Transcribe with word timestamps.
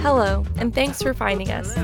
Hello, 0.00 0.44
and 0.56 0.72
thanks 0.72 1.02
for 1.02 1.12
finding 1.12 1.50
us. 1.50 1.74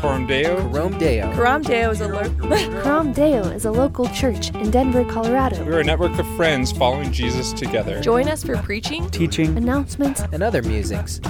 Coram 0.00 0.26
Deo. 0.26 0.60
Rome 0.68 0.98
Deo. 0.98 1.32
Coram 1.34 1.62
Deo 1.62 1.90
is 1.90 2.00
a 2.02 2.08
lo- 2.08 2.30
Coram 2.82 3.12
Deo 3.12 3.42
is 3.44 3.64
a 3.64 3.70
local 3.70 4.06
church 4.10 4.50
in 4.54 4.70
Denver, 4.70 5.04
Colorado. 5.04 5.64
We're 5.64 5.80
a 5.80 5.84
network 5.84 6.18
of 6.18 6.26
friends 6.36 6.72
following 6.72 7.10
Jesus 7.12 7.54
together. 7.54 8.00
Join 8.02 8.28
us 8.28 8.44
for 8.44 8.56
preaching, 8.58 9.08
Teaching 9.10 9.56
Announcements 9.56 10.20
and 10.32 10.42
other 10.42 10.62
musings. 10.62 11.20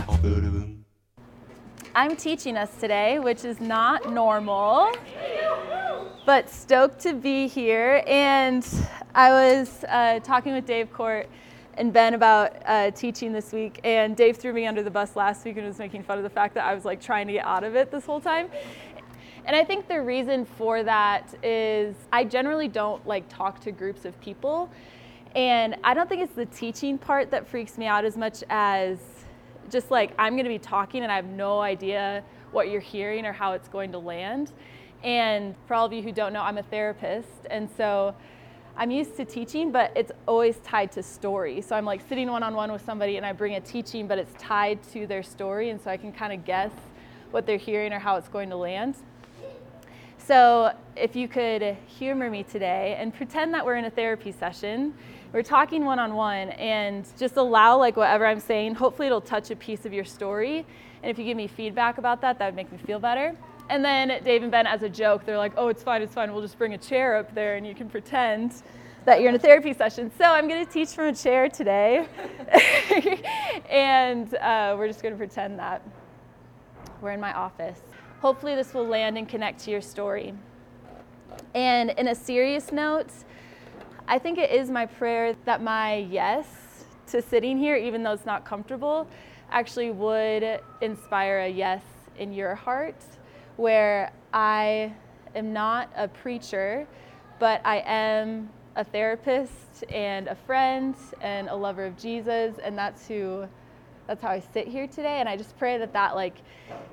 I'm 1.95 2.17
teaching 2.17 2.57
us 2.57 2.77
today, 2.81 3.21
which 3.21 3.45
is 3.45 3.61
not 3.61 4.13
normal, 4.13 4.93
but 6.27 6.51
stoked 6.51 6.99
to 7.01 7.15
be 7.15 7.47
here. 7.47 8.03
And 8.09 8.67
I 9.15 9.31
was 9.31 9.85
uh, 9.89 10.19
talking 10.21 10.53
with 10.53 10.67
Dave 10.67 10.93
Court 10.93 11.29
and 11.77 11.93
Ben 11.93 12.15
about 12.15 12.57
uh, 12.65 12.91
teaching 12.91 13.33
this 13.33 13.53
week, 13.53 13.81
and 13.85 14.17
Dave 14.17 14.37
threw 14.37 14.53
me 14.53 14.67
under 14.67 14.83
the 14.83 14.91
bus 14.91 15.15
last 15.15 15.45
week 15.45 15.57
and 15.57 15.67
was 15.67 15.79
making 15.79 16.03
fun 16.03 16.17
of 16.19 16.25
the 16.25 16.31
fact 16.31 16.55
that 16.55 16.65
I 16.65 16.75
was 16.75 16.85
like 16.85 17.01
trying 17.01 17.27
to 17.27 17.35
get 17.35 17.45
out 17.45 17.65
of 17.65 17.77
it 17.77 17.91
this 17.91 18.07
whole 18.07 18.21
time. 18.21 18.49
And 19.45 19.55
I 19.55 19.63
think 19.63 19.87
the 19.87 20.01
reason 20.01 20.45
for 20.45 20.83
that 20.83 21.35
is 21.45 21.95
I 22.13 22.25
generally 22.25 22.67
don't 22.67 23.07
like 23.07 23.29
talk 23.29 23.61
to 23.61 23.73
groups 23.73 24.05
of 24.05 24.19
people. 24.21 24.71
And 25.37 25.77
I 25.85 25.95
don't 25.95 26.09
think 26.09 26.23
it's 26.23 26.35
the 26.35 26.47
teaching 26.47 26.99
part 26.99 27.31
that 27.31 27.47
freaks 27.47 27.79
me 27.79 27.87
out 27.87 28.05
as 28.05 28.17
much 28.17 28.43
as 28.49 28.99
just 29.71 29.91
like 29.91 30.13
I'm 30.19 30.33
going 30.33 30.45
to 30.45 30.51
be 30.51 30.59
talking 30.59 31.03
and 31.03 31.13
I 31.13 31.17
have 31.17 31.27
no 31.27 31.61
idea 31.61 32.25
what 32.53 32.71
you're 32.71 32.81
hearing 32.81 33.27
or 33.27 33.33
how 33.33 33.53
it's 33.53 33.69
going 33.69 33.93
to 33.93 33.99
land. 33.99 34.51
And 35.05 35.55
for 35.69 35.75
all 35.75 35.85
of 35.87 35.93
you 35.93 36.03
who 36.03 36.11
don't 36.11 36.33
know, 36.33 36.43
I'm 36.43 36.59
a 36.59 36.63
therapist. 36.63 37.29
And 37.51 37.69
so 37.77 38.17
I'm 38.79 38.91
used 38.91 39.17
to 39.17 39.25
teaching, 39.25 39.73
but 39.73 39.91
it's 39.97 40.13
always 40.29 40.57
tied 40.59 40.93
to 40.93 41.03
story. 41.03 41.63
So 41.63 41.75
I'm 41.75 41.87
like 41.87 42.07
sitting 42.09 42.31
one 42.31 42.43
on 42.43 42.55
one 42.55 42.71
with 42.71 42.85
somebody 42.85 43.17
and 43.17 43.25
I 43.25 43.33
bring 43.33 43.55
a 43.55 43.61
teaching, 43.61 44.07
but 44.07 44.19
it's 44.19 44.33
tied 44.39 44.83
to 44.93 45.07
their 45.07 45.23
story. 45.23 45.71
And 45.71 45.81
so 45.81 45.91
I 45.91 45.97
can 45.97 46.13
kind 46.13 46.33
of 46.33 46.45
guess 46.45 46.73
what 47.31 47.47
they're 47.47 47.57
hearing 47.57 47.95
or 47.95 47.99
how 47.99 48.17
it's 48.17 48.29
going 48.29 48.51
to 48.51 48.57
land. 48.57 48.97
So 50.19 50.75
if 50.95 51.17
you 51.17 51.27
could 51.27 51.77
humor 51.87 52.29
me 52.29 52.43
today 52.43 52.97
and 52.99 53.15
pretend 53.15 53.55
that 53.55 53.65
we're 53.65 53.77
in 53.77 53.87
a 53.87 53.91
therapy 53.91 54.33
session, 54.33 54.93
we're 55.33 55.43
talking 55.43 55.85
one 55.85 55.99
on 55.99 56.15
one 56.15 56.51
and 56.51 57.07
just 57.19 57.37
allow 57.37 57.79
like 57.79 57.97
whatever 57.97 58.27
I'm 58.27 58.41
saying, 58.41 58.75
hopefully 58.75 59.07
it'll 59.07 59.21
touch 59.21 59.51
a 59.51 59.57
piece 59.57 59.87
of 59.87 59.93
your 59.93 60.05
story. 60.05 60.67
And 61.03 61.11
if 61.11 61.19
you 61.19 61.25
give 61.25 61.37
me 61.37 61.47
feedback 61.47 61.99
about 61.99 62.21
that, 62.23 62.39
that 62.41 62.47
would 62.47 62.57
make 62.57 62.71
me 62.71 62.79
feel 62.79 62.99
better. 62.99 63.37
And 63.69 63.85
then 63.85 64.23
Dave 64.23 64.43
and 64.43 64.51
Ben, 64.51 64.67
as 64.67 64.83
a 64.83 64.89
joke, 64.89 65.25
they're 65.25 65.39
like, 65.39 65.53
oh, 65.57 65.69
it's 65.69 65.83
fine, 65.83 66.03
it's 66.03 66.15
fine. 66.15 66.33
We'll 66.33 66.43
just 66.43 66.59
bring 66.59 66.75
a 66.75 66.79
chair 66.79 67.17
up 67.17 67.35
there 67.35 67.57
and 67.57 67.67
you 67.67 67.75
can 67.75 67.89
pretend 67.89 68.63
that 69.05 69.21
you're 69.21 69.29
in 69.29 69.35
a 69.35 69.39
therapy 69.39 69.73
session. 69.73 70.11
So 70.19 70.25
I'm 70.25 70.49
going 70.49 70.65
to 70.65 70.73
teach 70.73 70.91
from 70.91 71.07
a 71.07 71.15
chair 71.15 71.49
today. 71.49 72.07
and 73.71 74.35
uh, 74.37 74.75
we're 74.79 74.89
just 74.89 75.03
going 75.03 75.15
to 75.15 75.19
pretend 75.19 75.59
that 75.59 75.83
we're 77.01 77.13
in 77.13 77.21
my 77.21 77.33
office. 77.33 77.81
Hopefully, 78.21 78.55
this 78.55 78.73
will 78.73 78.87
land 78.87 79.19
and 79.19 79.29
connect 79.29 79.61
to 79.65 79.71
your 79.71 79.81
story. 79.81 80.33
And 81.55 81.91
in 81.91 82.09
a 82.09 82.15
serious 82.15 82.73
note, 82.73 83.11
I 84.09 84.19
think 84.19 84.39
it 84.39 84.51
is 84.51 84.71
my 84.71 84.87
prayer 84.87 85.35
that 85.45 85.63
my 85.63 85.97
yes 85.97 86.85
to 87.09 87.23
sitting 87.23 87.59
here, 87.59 87.77
even 87.77 88.03
though 88.03 88.13
it's 88.13 88.27
not 88.27 88.45
comfortable, 88.45 89.07
actually 89.51 89.91
would 89.91 90.61
inspire 90.81 91.41
a 91.41 91.49
yes 91.49 91.83
in 92.19 92.33
your 92.33 92.55
heart, 92.55 92.97
where 93.57 94.13
I 94.33 94.93
am 95.35 95.53
not 95.53 95.91
a 95.97 96.09
preacher, 96.09 96.87
but 97.39 97.61
I 97.65 97.83
am 97.87 98.51
a 98.77 98.85
therapist 98.85 99.85
and 99.91 100.29
a 100.29 100.35
friend 100.35 100.95
and 101.21 101.49
a 101.49 101.55
lover 101.55 101.87
of 101.87 101.97
Jesus, 101.97 102.57
and 102.63 102.77
that's 102.77 103.07
who 103.07 103.49
that's 104.07 104.23
how 104.23 104.29
I 104.29 104.41
sit 104.41 104.69
here 104.69 104.87
today. 104.87 105.19
And 105.19 105.29
I 105.29 105.37
just 105.37 105.59
pray 105.59 105.79
that 105.79 105.93
that 105.93 106.15
like 106.15 106.37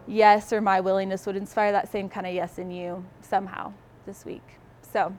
yes 0.07 0.51
or 0.51 0.61
my 0.61 0.79
willingness 0.79 1.25
would 1.27 1.35
inspire 1.35 1.71
that 1.71 1.91
same 1.91 2.09
kind 2.09 2.25
of 2.25 2.33
yes 2.33 2.57
in 2.57 2.71
you 2.71 3.05
somehow 3.21 3.71
this 4.05 4.25
week. 4.25 4.41
So 4.81 5.15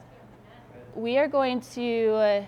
we 0.95 1.19
are 1.19 1.29
going 1.29 1.61
to 1.61 2.47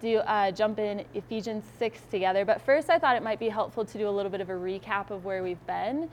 do 0.00 0.18
uh, 0.18 0.50
jump 0.50 0.78
in 0.78 1.04
Ephesians 1.14 1.64
6 1.78 2.00
together. 2.10 2.44
But 2.44 2.62
first, 2.62 2.88
I 2.88 2.98
thought 2.98 3.16
it 3.16 3.22
might 3.22 3.38
be 3.38 3.48
helpful 3.48 3.84
to 3.84 3.98
do 3.98 4.08
a 4.08 4.10
little 4.10 4.30
bit 4.30 4.40
of 4.40 4.48
a 4.48 4.54
recap 4.54 5.10
of 5.10 5.24
where 5.24 5.42
we've 5.42 5.64
been 5.66 6.08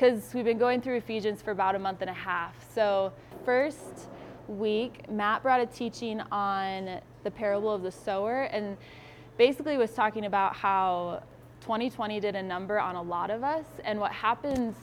because 0.00 0.32
we've 0.32 0.46
been 0.46 0.56
going 0.56 0.80
through 0.80 0.96
Ephesians 0.96 1.42
for 1.42 1.50
about 1.50 1.74
a 1.74 1.78
month 1.78 2.00
and 2.00 2.08
a 2.08 2.14
half. 2.14 2.54
So, 2.74 3.12
first 3.44 4.08
week, 4.48 5.10
Matt 5.10 5.42
brought 5.42 5.60
a 5.60 5.66
teaching 5.66 6.22
on 6.32 7.02
the 7.22 7.30
parable 7.30 7.70
of 7.70 7.82
the 7.82 7.92
sower 7.92 8.44
and 8.44 8.78
basically 9.36 9.76
was 9.76 9.90
talking 9.90 10.24
about 10.24 10.56
how 10.56 11.22
2020 11.60 12.18
did 12.18 12.34
a 12.34 12.42
number 12.42 12.80
on 12.80 12.94
a 12.94 13.02
lot 13.02 13.30
of 13.30 13.44
us 13.44 13.66
and 13.84 14.00
what 14.00 14.10
happens 14.10 14.74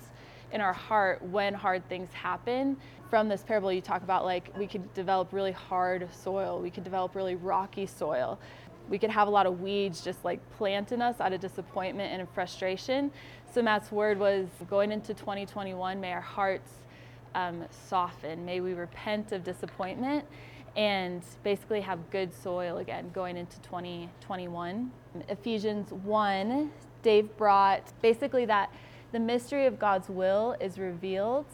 in 0.52 0.62
our 0.62 0.74
heart 0.74 1.20
when 1.24 1.52
hard 1.52 1.88
things 1.90 2.14
happen. 2.14 2.78
From 3.10 3.28
this 3.28 3.42
parable, 3.42 3.74
you 3.74 3.82
talk 3.82 4.04
about 4.04 4.24
like 4.24 4.56
we 4.56 4.68
could 4.68 4.94
develop 4.94 5.34
really 5.34 5.52
hard 5.52 6.08
soil, 6.14 6.62
we 6.62 6.70
could 6.70 6.84
develop 6.84 7.16
really 7.16 7.36
rocky 7.36 7.88
soil, 7.88 8.38
we 8.90 8.98
could 8.98 9.10
have 9.10 9.28
a 9.28 9.32
lot 9.32 9.46
of 9.46 9.62
weeds 9.62 10.02
just 10.02 10.24
like 10.24 10.40
planting 10.58 11.02
us 11.02 11.20
out 11.20 11.34
of 11.34 11.42
disappointment 11.42 12.20
and 12.20 12.28
frustration. 12.30 13.12
So, 13.54 13.62
Matt's 13.62 13.92
word 13.92 14.20
was 14.20 14.48
going 14.70 14.92
into 14.92 15.14
2021, 15.14 16.00
may 16.00 16.14
our 16.14 16.22
hearts 16.22 16.72
um, 17.36 17.66
soften, 17.88 18.46
may 18.46 18.62
we 18.62 18.74
repent 18.74 19.32
of 19.32 19.44
disappointment 19.44 20.26
and 20.76 21.24
basically 21.44 21.82
have 21.82 22.10
good 22.12 22.34
soil 22.34 22.78
again 22.78 23.10
going 23.14 23.36
into 23.36 23.60
2021. 23.62 24.92
Ephesians 25.28 25.92
1, 25.92 26.72
Dave 27.02 27.36
brought 27.38 27.92
basically 28.02 28.46
that 28.46 28.72
the 29.12 29.20
mystery 29.20 29.66
of 29.66 29.80
God's 29.80 30.10
will 30.10 30.56
is 30.60 30.78
revealed 30.78 31.48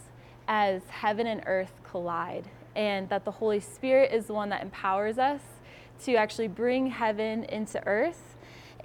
as 0.48 0.82
heaven 0.90 1.28
and 1.28 1.42
earth 1.46 1.72
collide, 1.90 2.50
and 2.76 3.08
that 3.08 3.24
the 3.24 3.32
Holy 3.32 3.62
Spirit 3.62 4.12
is 4.12 4.26
the 4.26 4.34
one 4.34 4.50
that 4.50 4.62
empowers 4.62 5.18
us 5.18 5.42
to 6.06 6.16
actually 6.16 6.48
bring 6.48 6.88
heaven 6.88 7.44
into 7.46 7.86
earth, 7.88 8.36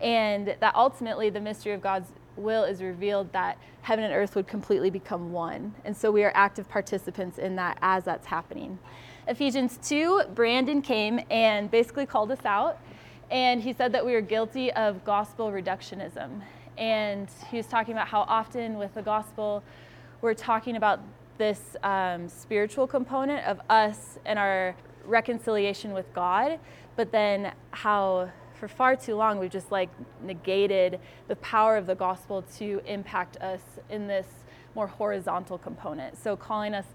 and 0.01 0.55
that 0.61 0.75
ultimately 0.75 1.31
the 1.31 1.41
mystery 1.41 1.73
of 1.73 1.81
God's 1.81 2.11
will 2.37 2.65
is 2.65 2.83
revealed 2.83 3.33
that 3.33 3.59
heaven 3.83 4.05
and 4.05 4.15
earth 4.15 4.37
would 4.37 4.47
completely 4.47 4.91
become 4.91 5.33
one. 5.33 5.75
And 5.85 5.97
so 5.97 6.11
we 6.11 6.23
are 6.25 6.33
active 6.35 6.69
participants 6.69 7.39
in 7.39 7.57
that 7.57 7.79
as 7.83 8.05
that's 8.05 8.27
happening. 8.27 8.79
Ephesians 9.27 9.79
2, 9.83 10.23
Brandon 10.35 10.81
came 10.81 11.21
and 11.31 11.71
basically 11.71 12.07
called 12.07 12.31
us 12.31 12.45
out, 12.45 12.79
and 13.31 13.63
he 13.63 13.73
said 13.73 13.93
that 13.93 14.05
we 14.05 14.13
were 14.13 14.21
guilty 14.21 14.73
of 14.73 15.05
gospel 15.05 15.51
reductionism. 15.51 16.41
And 16.79 17.29
he 17.51 17.57
was 17.57 17.67
talking 17.67 17.93
about 17.93 18.09
how 18.09 18.21
often 18.23 18.79
with 18.79 18.95
the 18.95 19.03
gospel, 19.03 19.63
we're 20.23 20.35
talking 20.35 20.77
about 20.77 21.01
this 21.37 21.77
um, 21.83 22.29
spiritual 22.29 22.87
component 22.87 23.45
of 23.47 23.61
us 23.69 24.19
and 24.25 24.39
our 24.39 24.75
reconciliation 25.05 25.93
with 25.93 26.13
God, 26.15 26.59
but 26.99 27.13
then 27.13 27.53
how 27.71 28.29
for 28.59 28.67
far 28.67 28.97
too 28.97 29.15
long 29.15 29.39
we've 29.39 29.53
just 29.53 29.71
like 29.71 29.89
negated 30.21 30.99
the 31.29 31.37
power 31.37 31.77
of 31.77 31.87
the 31.87 31.95
gospel 31.95 32.43
to 32.57 32.83
impact 32.87 33.37
us 33.37 33.61
in 33.89 34.09
this 34.09 34.27
more 34.75 34.89
horizontal 34.89 35.59
component. 35.59 36.21
So 36.21 36.37
calling 36.37 36.75
us 36.75 36.87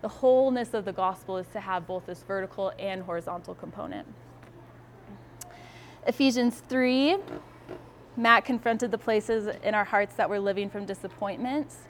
the 0.00 0.08
wholeness 0.08 0.72
of 0.72 0.86
the 0.86 0.94
gospel 0.94 1.36
is 1.36 1.46
to 1.52 1.60
have 1.60 1.86
both 1.86 2.06
this 2.06 2.22
vertical 2.22 2.72
and 2.78 3.02
horizontal 3.02 3.54
component. 3.54 4.08
Ephesians 6.06 6.62
3, 6.70 7.18
Matt 8.16 8.46
confronted 8.46 8.90
the 8.90 8.98
places 8.98 9.54
in 9.62 9.74
our 9.74 9.84
hearts 9.84 10.14
that 10.14 10.30
we're 10.30 10.38
living 10.38 10.70
from 10.70 10.86
disappointments, 10.86 11.80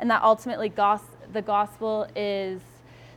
and 0.00 0.10
that 0.10 0.24
ultimately 0.24 0.68
gos- 0.68 1.16
the 1.32 1.42
gospel 1.42 2.08
is 2.16 2.60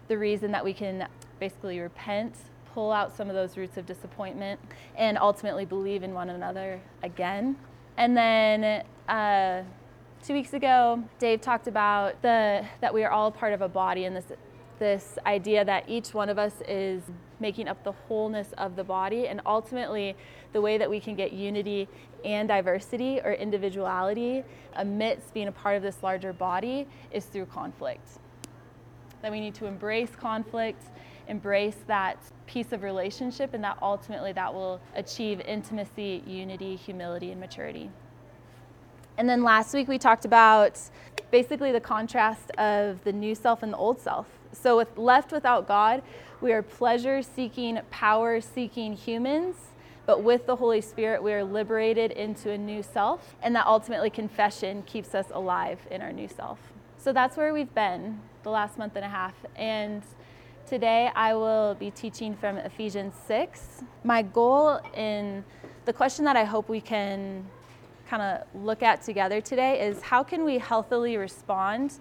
the 0.08 0.20
reason 0.20 0.52
that 0.52 0.64
we 0.64 0.72
can 0.72 1.08
basically 1.40 1.80
repent, 1.80 2.36
pull 2.78 2.92
out 2.92 3.18
some 3.18 3.28
of 3.28 3.34
those 3.34 3.58
roots 3.58 3.76
of 3.78 3.88
disappointment, 3.88 4.60
and 4.96 5.18
ultimately 5.18 5.66
believe 5.66 6.04
in 6.04 6.14
one 6.14 6.30
another 6.30 6.80
again. 7.02 7.56
And 7.98 8.16
then 8.16 8.84
uh, 9.10 9.64
two 10.24 10.34
weeks 10.36 10.54
ago, 10.54 11.04
Dave 11.18 11.42
talked 11.42 11.66
about 11.66 12.22
the 12.22 12.64
that 12.82 12.94
we 12.94 13.04
are 13.04 13.10
all 13.10 13.32
part 13.32 13.54
of 13.54 13.64
a 13.64 13.68
body, 13.68 14.06
and 14.06 14.16
this 14.16 14.26
this 14.78 15.18
idea 15.26 15.66
that 15.66 15.90
each 15.90 16.14
one 16.14 16.30
of 16.30 16.38
us 16.38 16.54
is 16.68 17.02
making 17.40 17.68
up 17.68 17.84
the 17.84 17.94
wholeness 17.94 18.50
of 18.60 18.76
the 18.76 18.84
body, 18.84 19.28
and 19.28 19.42
ultimately, 19.48 20.16
the 20.54 20.62
way 20.62 20.78
that 20.78 20.88
we 20.88 21.00
can 21.00 21.16
get 21.16 21.34
unity 21.34 21.88
and 22.24 22.48
diversity 22.48 23.20
or 23.22 23.34
individuality 23.34 24.44
amidst 24.76 25.34
being 25.34 25.48
a 25.48 25.52
part 25.52 25.78
of 25.78 25.82
this 25.82 26.04
larger 26.04 26.32
body 26.32 26.86
is 27.12 27.26
through 27.26 27.48
conflict. 27.48 28.08
That 29.24 29.32
we 29.32 29.40
need 29.40 29.56
to 29.56 29.66
embrace 29.66 30.12
conflict, 30.16 30.84
embrace 31.28 31.78
that 31.88 32.18
piece 32.46 32.72
of 32.72 32.84
relationship, 32.84 33.54
and 33.54 33.64
that 33.64 33.78
ultimately 33.82 34.32
that 34.34 34.54
will 34.54 34.80
achieve 34.96 35.40
intimacy, 35.42 36.24
unity, 36.26 36.76
humility, 36.76 37.32
and 37.32 37.40
maturity. 37.40 37.90
And 39.18 39.28
then 39.28 39.44
last 39.44 39.74
week 39.74 39.88
we 39.88 39.98
talked 39.98 40.26
about 40.26 40.80
basically 41.32 41.72
the 41.72 41.82
contrast 41.82 42.52
of 42.52 43.04
the 43.04 43.12
new 43.12 43.36
self 43.36 43.64
and 43.64 43.74
the 43.74 43.78
old 43.78 44.00
self. 44.00 44.28
So, 44.52 44.78
with 44.78 44.98
left 44.98 45.32
without 45.32 45.68
God, 45.68 46.02
we 46.40 46.54
are 46.54 46.62
pleasure 46.62 47.22
seeking, 47.22 47.80
power 47.92 48.40
seeking 48.40 48.94
humans 48.94 49.56
but 50.08 50.24
with 50.24 50.46
the 50.46 50.56
Holy 50.56 50.80
Spirit, 50.80 51.22
we 51.22 51.34
are 51.34 51.44
liberated 51.44 52.12
into 52.12 52.50
a 52.52 52.58
new 52.58 52.82
self, 52.82 53.36
and 53.44 53.54
that 53.58 53.68
ultimately 53.68 54.10
confession 54.10 54.82
keeps 54.84 55.14
us 55.14 55.26
alive 55.34 55.86
in 55.92 56.02
our 56.02 56.14
new 56.14 56.30
self. 56.30 56.60
So 56.98 57.12
that's 57.12 57.36
where 57.36 57.54
we've 57.54 57.74
been 57.76 58.22
the 58.44 58.50
last 58.50 58.78
month 58.78 58.96
and 58.96 59.04
a 59.04 59.10
half. 59.10 59.34
And 59.58 60.02
today 60.68 61.10
I 61.16 61.34
will 61.34 61.76
be 61.76 61.92
teaching 61.92 62.36
from 62.36 62.58
Ephesians 62.58 63.14
6. 63.26 63.84
My 64.04 64.22
goal 64.22 64.80
in 64.94 65.46
the 65.86 65.94
question 65.94 66.26
that 66.26 66.36
I 66.36 66.44
hope 66.44 66.68
we 66.68 66.82
can 66.82 67.46
kind 68.10 68.22
of 68.22 68.64
look 68.64 68.84
at 68.84 69.02
together 69.02 69.40
today 69.40 69.80
is 69.80 70.02
how 70.02 70.24
can 70.24 70.44
we 70.44 70.58
healthily 70.58 71.16
respond 71.16 71.94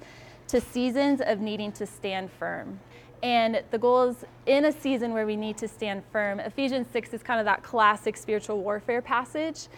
to 0.49 0.61
seasons 0.61 1.21
of 1.25 1.41
needing 1.41 1.71
to 1.73 1.87
stand 1.87 2.31
firm? 2.33 2.81
And 3.23 3.63
the 3.71 3.79
goal 3.79 4.09
is 4.09 4.25
in 4.47 4.65
a 4.65 4.73
season 4.73 5.13
where 5.13 5.27
we 5.27 5.37
need 5.37 5.57
to 5.59 5.69
stand 5.69 6.03
firm. 6.11 6.41
Ephesians 6.41 6.89
6 6.93 7.15
is 7.15 7.23
kind 7.23 7.39
of 7.39 7.47
that 7.47 7.63
classic 7.63 8.17
spiritual 8.17 8.61
warfare 8.61 9.01
passage. 9.01 9.69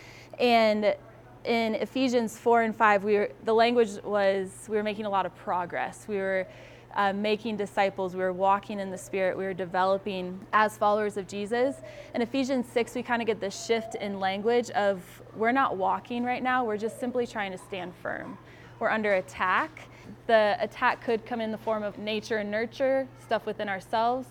And 0.41 0.97
in 1.45 1.75
Ephesians 1.75 2.39
4 2.39 2.63
and 2.63 2.77
5, 2.77 3.05
we 3.05 3.15
were, 3.15 3.31
the 3.45 3.55
language 3.55 4.03
was 4.03 4.67
we 4.67 4.77
were 4.77 4.83
making 4.83 5.05
a 5.05 5.11
lot 5.11 5.27
of 5.27 5.37
progress. 5.37 6.07
We 6.09 6.17
were 6.17 6.47
uh, 6.95 7.13
making 7.13 7.57
disciples. 7.57 8.15
We 8.15 8.23
were 8.23 8.33
walking 8.33 8.81
in 8.81 8.91
the 8.91 8.99
Spirit. 8.99 9.37
We 9.37 9.45
were 9.45 9.55
developing 9.55 10.39
as 10.53 10.77
followers 10.77 11.17
of 11.17 11.27
Jesus. 11.27 11.77
In 12.15 12.23
Ephesians 12.23 12.67
6, 12.73 12.95
we 12.95 13.03
kind 13.03 13.23
of 13.23 13.27
get 13.27 13.41
this 13.41 13.67
shift 13.67 13.95
in 13.97 14.19
language 14.19 14.71
of 14.71 15.03
we're 15.37 15.53
not 15.53 15.77
walking 15.77 16.25
right 16.25 16.43
now, 16.43 16.65
we're 16.65 16.77
just 16.77 16.99
simply 16.99 17.27
trying 17.27 17.53
to 17.53 17.59
stand 17.59 17.93
firm. 18.03 18.39
We're 18.79 18.91
under 18.91 19.15
attack. 19.15 19.89
The 20.27 20.57
attack 20.61 21.03
could 21.03 21.27
come 21.27 21.41
in 21.41 21.51
the 21.51 21.59
form 21.59 21.83
of 21.83 21.99
nature 21.99 22.39
and 22.39 22.51
nurture, 22.51 23.07
stuff 23.25 23.45
within 23.47 23.69
ourselves. 23.69 24.29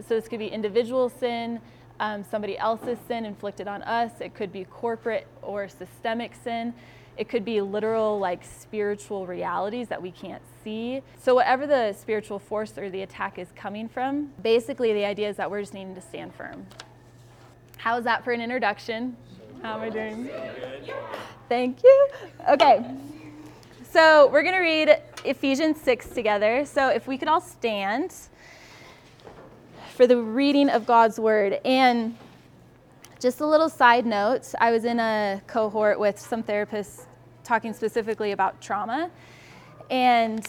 So 0.00 0.14
this 0.14 0.28
could 0.28 0.38
be 0.38 0.46
individual 0.46 1.08
sin, 1.08 1.60
um, 2.00 2.22
somebody 2.22 2.56
else's 2.56 2.98
sin 3.08 3.24
inflicted 3.24 3.66
on 3.66 3.82
us. 3.82 4.12
It 4.20 4.34
could 4.34 4.52
be 4.52 4.64
corporate 4.64 5.26
or 5.42 5.68
systemic 5.68 6.34
sin. 6.42 6.72
It 7.18 7.28
could 7.28 7.44
be 7.44 7.60
literal, 7.60 8.18
like 8.18 8.44
spiritual 8.44 9.26
realities 9.26 9.88
that 9.88 10.00
we 10.00 10.12
can't 10.12 10.42
see. 10.62 11.02
So, 11.20 11.34
whatever 11.34 11.66
the 11.66 11.92
spiritual 11.92 12.38
force 12.38 12.78
or 12.78 12.88
the 12.88 13.02
attack 13.02 13.38
is 13.38 13.48
coming 13.56 13.88
from, 13.88 14.30
basically 14.42 14.92
the 14.92 15.04
idea 15.04 15.28
is 15.28 15.36
that 15.36 15.50
we're 15.50 15.60
just 15.60 15.74
needing 15.74 15.96
to 15.96 16.00
stand 16.00 16.34
firm. 16.34 16.66
How's 17.76 18.04
that 18.04 18.24
for 18.24 18.30
an 18.30 18.40
introduction? 18.40 19.16
How 19.62 19.74
am 19.76 19.82
I 19.82 19.90
doing? 19.90 20.30
Thank 21.48 21.82
you. 21.82 22.08
Okay. 22.48 22.88
So, 23.90 24.28
we're 24.28 24.42
going 24.42 24.54
to 24.54 24.60
read 24.60 25.02
Ephesians 25.24 25.80
6 25.80 26.10
together. 26.10 26.64
So, 26.64 26.88
if 26.88 27.08
we 27.08 27.18
could 27.18 27.28
all 27.28 27.40
stand 27.40 28.14
for 29.98 30.06
the 30.06 30.16
reading 30.16 30.70
of 30.70 30.86
God's 30.86 31.18
word. 31.18 31.58
And 31.64 32.16
just 33.18 33.40
a 33.40 33.46
little 33.46 33.68
side 33.68 34.06
note 34.06 34.54
I 34.60 34.70
was 34.70 34.84
in 34.84 35.00
a 35.00 35.42
cohort 35.48 35.98
with 35.98 36.20
some 36.20 36.44
therapists 36.44 37.06
talking 37.48 37.72
specifically 37.72 38.32
about 38.32 38.60
trauma. 38.60 39.10
And 39.90 40.46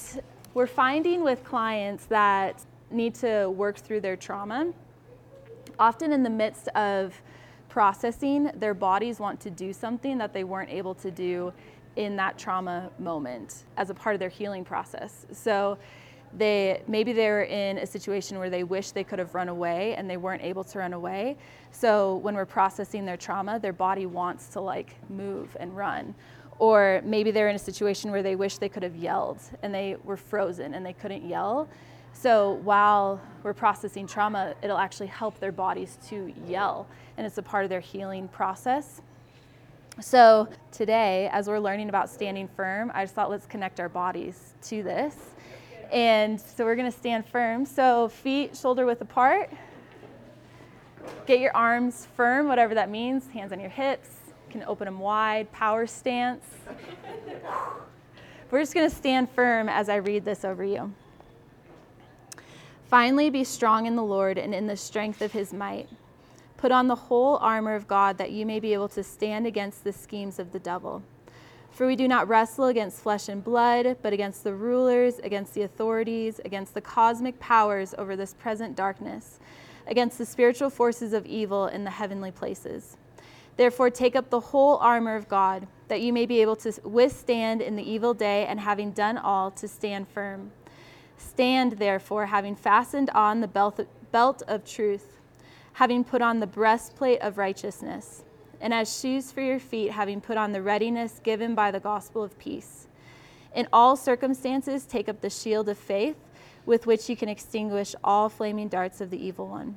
we're 0.53 0.67
finding 0.67 1.23
with 1.23 1.45
clients 1.45 2.05
that 2.07 2.61
need 2.91 3.15
to 3.15 3.49
work 3.51 3.77
through 3.77 4.01
their 4.01 4.17
trauma, 4.17 4.73
often 5.79 6.11
in 6.11 6.23
the 6.23 6.29
midst 6.29 6.67
of 6.69 7.21
processing, 7.69 8.51
their 8.55 8.73
bodies 8.73 9.17
want 9.19 9.39
to 9.39 9.49
do 9.49 9.71
something 9.71 10.17
that 10.17 10.33
they 10.33 10.43
weren't 10.43 10.69
able 10.69 10.93
to 10.95 11.09
do 11.09 11.53
in 11.95 12.17
that 12.17 12.37
trauma 12.37 12.91
moment 12.99 13.63
as 13.77 13.89
a 13.89 13.93
part 13.93 14.13
of 14.13 14.19
their 14.19 14.29
healing 14.29 14.65
process. 14.65 15.25
So 15.31 15.77
they 16.37 16.83
maybe 16.87 17.13
they're 17.13 17.43
in 17.43 17.77
a 17.77 17.85
situation 17.85 18.37
where 18.37 18.49
they 18.49 18.63
wish 18.63 18.91
they 18.91 19.03
could 19.03 19.19
have 19.19 19.33
run 19.33 19.49
away 19.49 19.95
and 19.95 20.09
they 20.09 20.17
weren't 20.17 20.43
able 20.43 20.63
to 20.65 20.79
run 20.79 20.93
away. 20.93 21.37
So 21.71 22.17
when 22.17 22.35
we're 22.35 22.45
processing 22.45 23.05
their 23.05 23.17
trauma, 23.17 23.57
their 23.59 23.73
body 23.73 24.05
wants 24.05 24.49
to 24.49 24.61
like 24.61 24.95
move 25.09 25.55
and 25.59 25.75
run. 25.75 26.13
Or 26.59 27.01
maybe 27.05 27.31
they're 27.31 27.47
in 27.47 27.55
a 27.55 27.59
situation 27.59 28.11
where 28.11 28.21
they 28.21 28.35
wish 28.35 28.57
they 28.57 28.69
could 28.69 28.83
have 28.83 28.95
yelled 28.95 29.39
and 29.63 29.73
they 29.73 29.95
were 30.03 30.17
frozen 30.17 30.73
and 30.73 30.85
they 30.85 30.93
couldn't 30.93 31.27
yell. 31.27 31.69
So 32.11 32.59
while 32.63 33.21
we're 33.43 33.53
processing 33.53 34.05
trauma, 34.05 34.53
it'll 34.61 34.77
actually 34.77 35.07
help 35.07 35.39
their 35.39 35.53
bodies 35.53 35.97
to 36.09 36.33
yell, 36.45 36.85
and 37.15 37.25
it's 37.25 37.37
a 37.37 37.41
part 37.41 37.63
of 37.63 37.69
their 37.69 37.79
healing 37.79 38.27
process. 38.27 39.01
So 40.01 40.49
today, 40.71 41.29
as 41.31 41.47
we're 41.47 41.59
learning 41.59 41.87
about 41.87 42.09
standing 42.09 42.49
firm, 42.49 42.91
I 42.93 43.03
just 43.03 43.15
thought 43.15 43.29
let's 43.29 43.45
connect 43.45 43.79
our 43.79 43.87
bodies 43.87 44.53
to 44.63 44.83
this. 44.83 45.15
And 45.93 46.39
so 46.41 46.65
we're 46.65 46.75
gonna 46.75 46.91
stand 46.91 47.25
firm. 47.25 47.65
So 47.65 48.09
feet 48.09 48.57
shoulder 48.57 48.85
width 48.85 49.01
apart. 49.01 49.49
Get 51.25 51.39
your 51.39 51.55
arms 51.55 52.07
firm, 52.15 52.49
whatever 52.49 52.75
that 52.75 52.89
means, 52.89 53.27
hands 53.29 53.53
on 53.53 53.61
your 53.61 53.69
hips 53.69 54.18
can 54.49 54.63
open 54.63 54.85
them 54.85 54.99
wide, 54.99 55.51
power 55.51 55.87
stance. 55.87 56.43
We're 58.51 58.61
just 58.61 58.73
going 58.73 58.89
to 58.89 58.95
stand 58.95 59.29
firm 59.29 59.69
as 59.69 59.89
I 59.89 59.97
read 59.97 60.25
this 60.25 60.43
over 60.43 60.63
you. 60.63 60.93
Finally, 62.89 63.29
be 63.29 63.43
strong 63.43 63.85
in 63.85 63.95
the 63.95 64.03
Lord 64.03 64.39
and 64.39 64.55
in 64.55 64.65
the 64.65 64.75
strength 64.75 65.21
of 65.21 65.31
his 65.31 65.53
might. 65.53 65.87
Put 66.57 66.71
on 66.71 66.87
the 66.87 66.95
whole 66.95 67.37
armor 67.37 67.75
of 67.75 67.87
God 67.87 68.17
that 68.17 68.31
you 68.31 68.45
may 68.45 68.59
be 68.59 68.73
able 68.73 68.89
to 68.89 69.03
stand 69.03 69.45
against 69.45 69.83
the 69.83 69.93
schemes 69.93 70.39
of 70.39 70.51
the 70.51 70.59
devil. 70.59 71.03
For 71.71 71.85
we 71.85 71.95
do 71.95 72.07
not 72.07 72.27
wrestle 72.27 72.65
against 72.65 73.01
flesh 73.01 73.29
and 73.29 73.43
blood, 73.43 73.97
but 74.01 74.11
against 74.11 74.43
the 74.43 74.53
rulers, 74.53 75.19
against 75.19 75.53
the 75.53 75.61
authorities, 75.61 76.41
against 76.43 76.73
the 76.73 76.81
cosmic 76.81 77.39
powers 77.39 77.93
over 77.97 78.15
this 78.15 78.33
present 78.33 78.75
darkness, 78.75 79.39
against 79.87 80.17
the 80.17 80.25
spiritual 80.25 80.69
forces 80.69 81.13
of 81.13 81.25
evil 81.25 81.67
in 81.67 81.83
the 81.83 81.91
heavenly 81.91 82.31
places. 82.31 82.97
Therefore, 83.59 83.89
take 83.89 84.15
up 84.15 84.29
the 84.29 84.39
whole 84.39 84.77
armor 84.77 85.17
of 85.17 85.27
God, 85.27 85.67
that 85.89 85.99
you 85.99 86.13
may 86.13 86.25
be 86.25 86.41
able 86.41 86.55
to 86.55 86.71
withstand 86.85 87.61
in 87.61 87.75
the 87.75 87.83
evil 87.83 88.13
day, 88.13 88.45
and 88.45 88.57
having 88.57 88.91
done 88.91 89.17
all, 89.17 89.51
to 89.51 89.67
stand 89.67 90.07
firm. 90.07 90.53
Stand, 91.17 91.73
therefore, 91.73 92.27
having 92.27 92.55
fastened 92.55 93.09
on 93.09 93.41
the 93.41 93.49
belt 93.49 94.43
of 94.47 94.63
truth, 94.63 95.19
having 95.73 96.05
put 96.05 96.21
on 96.21 96.39
the 96.39 96.47
breastplate 96.47 97.19
of 97.19 97.37
righteousness, 97.37 98.23
and 98.61 98.73
as 98.73 98.97
shoes 98.97 99.29
for 99.29 99.41
your 99.41 99.59
feet, 99.59 99.91
having 99.91 100.21
put 100.21 100.37
on 100.37 100.53
the 100.53 100.61
readiness 100.61 101.19
given 101.21 101.53
by 101.53 101.69
the 101.69 101.81
gospel 101.81 102.23
of 102.23 102.39
peace. 102.39 102.87
In 103.53 103.67
all 103.73 103.97
circumstances, 103.97 104.85
take 104.85 105.09
up 105.09 105.19
the 105.19 105.29
shield 105.29 105.67
of 105.67 105.77
faith, 105.77 106.15
with 106.65 106.87
which 106.87 107.09
you 107.09 107.17
can 107.17 107.27
extinguish 107.27 107.93
all 108.05 108.29
flaming 108.29 108.69
darts 108.69 109.01
of 109.01 109.09
the 109.09 109.21
evil 109.21 109.49
one 109.49 109.75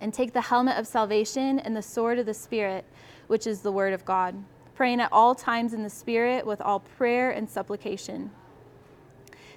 and 0.00 0.12
take 0.12 0.32
the 0.32 0.40
helmet 0.40 0.78
of 0.78 0.86
salvation 0.86 1.58
and 1.58 1.76
the 1.76 1.82
sword 1.82 2.18
of 2.18 2.26
the 2.26 2.34
Spirit, 2.34 2.84
which 3.26 3.46
is 3.46 3.60
the 3.60 3.72
word 3.72 3.92
of 3.92 4.04
God, 4.04 4.34
praying 4.74 5.00
at 5.00 5.12
all 5.12 5.34
times 5.34 5.72
in 5.72 5.82
the 5.82 5.90
Spirit 5.90 6.46
with 6.46 6.60
all 6.60 6.80
prayer 6.80 7.30
and 7.30 7.48
supplication. 7.48 8.30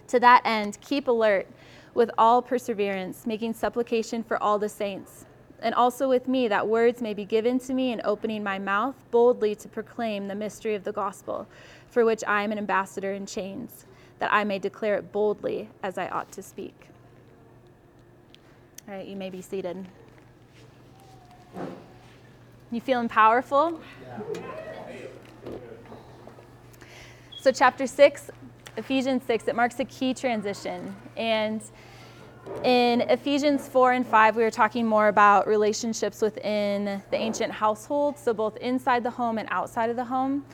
To 0.08 0.20
that 0.20 0.42
end, 0.46 0.78
keep 0.82 1.08
alert 1.08 1.48
with 1.94 2.12
all 2.18 2.42
perseverance, 2.42 3.26
making 3.26 3.54
supplication 3.54 4.24
for 4.24 4.42
all 4.42 4.58
the 4.58 4.70
saints, 4.70 5.26
and 5.62 5.76
also 5.76 6.10
with 6.10 6.28
me, 6.28 6.48
that 6.48 6.68
words 6.68 7.02
may 7.02 7.14
be 7.14 7.24
given 7.24 7.60
to 7.60 7.74
me 7.74 7.92
in 7.92 8.02
opening 8.04 8.44
my 8.44 8.58
mouth 8.58 8.96
boldly 9.12 9.54
to 9.56 9.68
proclaim 9.68 10.28
the 10.28 10.36
mystery 10.36 10.74
of 10.74 10.84
the 10.84 10.92
gospel, 10.92 11.48
for 11.88 12.04
which 12.04 12.24
I 12.28 12.44
am 12.44 12.52
an 12.52 12.58
ambassador 12.58 13.14
in 13.14 13.26
chains, 13.26 13.86
that 14.20 14.34
I 14.34 14.44
may 14.44 14.58
declare 14.58 14.96
it 14.96 15.12
boldly 15.12 15.70
as 15.84 15.98
I 15.98 16.08
ought 16.08 16.32
to 16.32 16.42
speak. 16.42 16.88
All 18.88 18.96
right, 18.96 19.08
you 19.08 19.16
may 19.16 19.30
be 19.30 19.42
seated. 19.42 19.88
You 22.72 22.80
feeling 22.80 23.10
powerful? 23.10 23.80
So, 27.40 27.52
chapter 27.52 27.88
6, 27.88 28.30
Ephesians 28.78 29.24
6, 29.26 29.48
it 29.48 29.56
marks 29.56 29.80
a 29.80 29.86
key 29.86 30.14
transition. 30.14 30.96
And 31.18 31.62
in 32.64 33.02
Ephesians 33.02 33.68
4 33.68 33.94
and 33.94 34.08
5, 34.08 34.36
we 34.36 34.44
were 34.44 34.52
talking 34.52 34.86
more 34.86 35.08
about 35.08 35.48
relationships 35.48 36.22
within 36.22 37.02
the 37.12 37.18
ancient 37.18 37.52
household, 37.52 38.18
so 38.18 38.34
both 38.34 38.58
inside 38.58 39.04
the 39.04 39.10
home 39.10 39.38
and 39.38 39.48
outside 39.52 39.90
of 39.90 39.96
the 39.96 40.06
home. 40.06 40.46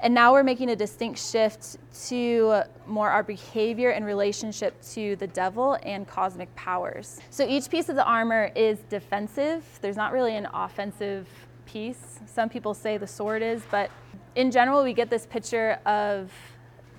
And 0.00 0.12
now 0.12 0.32
we're 0.32 0.42
making 0.42 0.70
a 0.70 0.76
distinct 0.76 1.18
shift 1.18 1.78
to 2.08 2.62
more 2.86 3.10
our 3.10 3.22
behavior 3.22 3.90
and 3.90 4.04
relationship 4.04 4.80
to 4.92 5.16
the 5.16 5.26
devil 5.26 5.78
and 5.82 6.06
cosmic 6.06 6.54
powers. 6.54 7.18
So 7.30 7.46
each 7.46 7.70
piece 7.70 7.88
of 7.88 7.96
the 7.96 8.04
armor 8.04 8.50
is 8.54 8.78
defensive. 8.90 9.64
There's 9.80 9.96
not 9.96 10.12
really 10.12 10.36
an 10.36 10.48
offensive 10.52 11.26
piece. 11.64 12.20
Some 12.26 12.48
people 12.48 12.74
say 12.74 12.98
the 12.98 13.06
sword 13.06 13.42
is, 13.42 13.62
but 13.70 13.90
in 14.34 14.50
general, 14.50 14.84
we 14.84 14.92
get 14.92 15.08
this 15.08 15.24
picture 15.24 15.78
of 15.86 16.30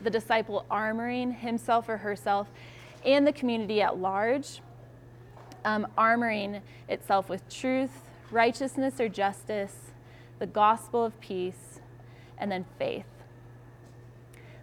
the 0.04 0.10
disciple 0.10 0.66
armoring 0.72 1.38
himself 1.38 1.90
or 1.90 1.98
herself 1.98 2.48
and 3.06 3.28
the 3.28 3.32
community 3.32 3.82
at 3.82 3.98
large, 3.98 4.62
um, 5.66 5.88
armoring 5.98 6.62
itself 6.90 7.30
with 7.30 7.48
truth, 7.48 7.92
righteousness 8.32 9.00
or 9.00 9.08
justice, 9.08 9.76
the 10.40 10.48
gospel 10.48 11.06
of 11.06 11.20
peace 11.22 11.67
and 12.38 12.52
then 12.52 12.66
faith. 12.78 13.06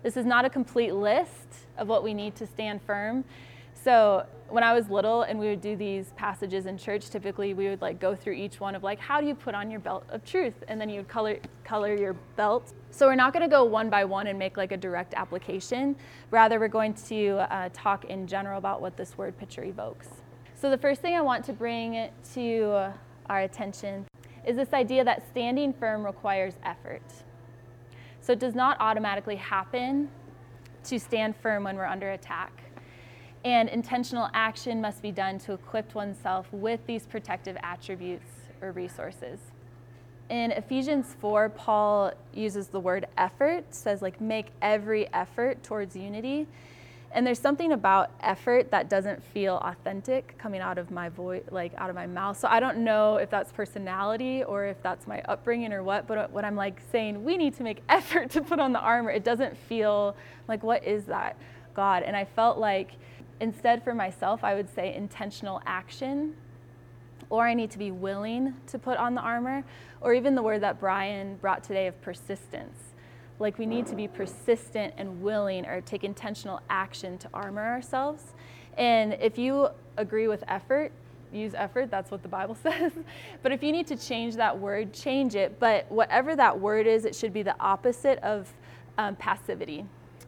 This 0.03 0.17
is 0.17 0.27
not 0.27 0.45
a 0.45 0.51
complete 0.51 0.95
list 0.95 1.49
of 1.79 1.89
what 1.89 2.05
we 2.05 2.13
need 2.13 2.37
to 2.37 2.47
stand 2.47 2.83
firm. 2.83 3.25
So 3.73 4.27
when 4.49 4.63
I 4.63 4.73
was 4.73 4.89
little 4.89 5.23
and 5.23 5.39
we 5.39 5.49
would 5.49 5.61
do 5.61 5.77
these 5.77 6.13
passages 6.17 6.67
in 6.67 6.79
church, 6.79 7.11
typically 7.11 7.55
we 7.55 7.69
would 7.69 7.83
like 7.83 8.01
go 8.01 8.15
through 8.15 8.35
each 8.35 8.61
one 8.61 8.75
of 8.75 8.83
like 8.83 8.99
how 8.99 9.21
do 9.21 9.27
you 9.27 9.35
put 9.35 9.55
on 9.55 9.71
your 9.71 9.81
belt 9.81 10.05
of 10.11 10.25
truth, 10.25 10.55
and 10.69 10.81
then 10.81 10.89
you 10.89 11.01
would 11.01 11.09
color 11.09 11.39
color 11.65 11.95
your 11.95 12.15
belt. 12.37 12.73
So 12.91 13.07
we're 13.07 13.15
not 13.15 13.33
going 13.33 13.43
to 13.43 13.49
go 13.49 13.65
one 13.65 13.91
by 13.91 14.05
one 14.05 14.27
and 14.27 14.39
make 14.39 14.57
like 14.57 14.73
a 14.73 14.77
direct 14.77 15.15
application. 15.15 15.97
Rather, 16.31 16.61
we're 16.61 16.69
going 16.69 16.95
to 17.09 17.39
uh, 17.53 17.69
talk 17.73 18.05
in 18.05 18.27
general 18.27 18.59
about 18.59 18.81
what 18.81 18.97
this 18.97 19.19
word 19.19 19.37
picture 19.39 19.65
evokes. 19.65 20.09
So 20.55 20.71
the 20.71 20.79
first 20.79 21.01
thing 21.03 21.15
I 21.15 21.21
want 21.21 21.45
to 21.47 21.53
bring 21.53 22.09
to 22.35 22.93
our 23.27 23.41
attention 23.41 24.07
is 24.47 24.57
this 24.57 24.73
idea 24.73 25.05
that 25.05 25.27
standing 25.31 25.73
firm 25.73 26.05
requires 26.05 26.55
effort. 26.63 27.03
So 28.25 28.33
it 28.33 28.39
does 28.39 28.55
not 28.55 28.79
automatically 28.81 29.37
happen 29.37 30.09
to 30.85 30.99
stand 30.99 31.37
firm 31.37 31.65
when 31.65 31.77
we're 31.77 31.85
under 31.85 32.13
attack. 32.13 32.63
And 33.45 33.69
intentional 33.69 34.31
action 34.33 34.81
must 34.81 35.03
be 35.03 35.13
done 35.13 35.39
to 35.41 35.53
equip 35.53 35.95
oneself 35.95 36.51
with 36.51 36.81
these 36.87 37.05
protective 37.07 37.59
attributes 37.63 38.31
or 38.63 38.73
resources. 38.73 39.41
In 40.31 40.53
Ephesians 40.53 41.15
4, 41.21 41.51
Paul 41.51 42.13
uses 42.33 42.69
the 42.69 42.81
word 42.81 43.07
effort, 43.19 43.67
says, 43.75 44.01
like, 44.01 44.19
make 44.23 44.47
every 44.63 45.13
effort 45.13 45.63
towards 45.63 45.95
unity. 45.95 46.47
And 47.15 47.25
there's 47.25 47.39
something 47.39 47.71
about 47.71 48.11
effort 48.21 48.73
that 48.73 48.91
doesn't 48.91 49.23
feel 49.23 49.59
authentic 49.63 50.37
coming 50.37 50.61
out 50.61 50.79
of 50.79 50.91
my 50.91 51.09
voice, 51.09 51.45
like 51.53 51.73
out 51.79 51.89
of 51.89 51.95
my 51.95 52.09
mouth. 52.09 52.37
So 52.37 52.49
I 52.49 52.59
don't 52.59 52.79
know 52.79 53.19
if 53.19 53.31
that's 53.31 53.53
personality 53.53 54.43
or 54.43 54.65
if 54.65 54.83
that's 54.83 55.07
my 55.07 55.23
upbringing 55.23 55.73
or 55.73 55.85
what. 55.85 56.09
But 56.09 56.33
when 56.33 56.45
I'm 56.45 56.57
like 56.57 56.81
saying 56.91 57.23
we 57.23 57.37
need 57.37 57.55
to 57.59 57.63
make 57.63 57.83
effort 57.89 58.31
to 58.31 58.43
put 58.43 58.59
on 58.59 58.73
the 58.73 58.81
armor, 58.81 59.11
it 59.11 59.23
doesn't 59.23 59.57
feel 59.57 60.17
like 60.49 60.65
what 60.65 60.85
is 60.85 61.05
that, 61.05 61.37
God? 61.73 62.03
And 62.03 62.17
I 62.17 62.25
felt 62.25 62.59
like 62.59 62.91
instead 63.39 63.85
for 63.85 63.95
myself, 63.95 64.43
I 64.43 64.57
would 64.57 64.69
say 64.75 64.93
intentional 64.93 65.63
action, 65.67 66.35
or 67.31 67.47
I 67.47 67.55
need 67.55 67.71
to 67.71 67.79
be 67.79 67.93
willing 67.93 68.55
to 68.67 68.79
put 68.79 68.97
on 68.97 69.15
the 69.15 69.21
armor, 69.21 69.63
or 70.01 70.15
even 70.15 70.35
the 70.35 70.43
word 70.43 70.63
that 70.63 70.81
Brian 70.81 71.37
brought 71.37 71.63
today 71.63 71.87
of 71.87 72.01
persistence 72.03 72.94
like 73.39 73.59
we 73.59 73.67
need 73.67 73.87
to 73.87 73.97
be 73.97 74.09
persistent 74.09 74.95
and 74.97 75.23
willing 75.23 75.67
or 75.67 75.81
take 75.81 76.05
intentional 76.05 76.61
action 76.71 77.19
to 77.19 77.29
armor 77.35 77.65
ourselves. 77.65 78.35
And 78.77 79.15
if 79.15 79.39
you 79.39 79.69
agree 79.97 80.29
with 80.29 80.45
effort, 80.49 80.93
use 81.33 81.53
effort, 81.55 81.91
that's 81.91 82.11
what 82.11 82.23
the 82.23 82.29
Bible 82.29 82.55
says. 82.63 82.93
but 83.43 83.53
if 83.53 83.63
you 83.63 83.73
need 83.73 83.87
to 83.89 83.97
change 83.97 84.37
that 84.37 84.59
word, 84.59 84.93
change 84.93 85.35
it. 85.35 85.59
But 85.59 85.91
whatever 85.91 86.37
that 86.37 86.59
word 86.59 86.87
is, 86.87 87.05
it 87.05 87.15
should 87.15 87.33
be 87.33 87.43
the 87.43 87.57
opposite 87.61 88.19
of 88.21 88.53
um, 88.99 89.17
passivity. 89.17 89.85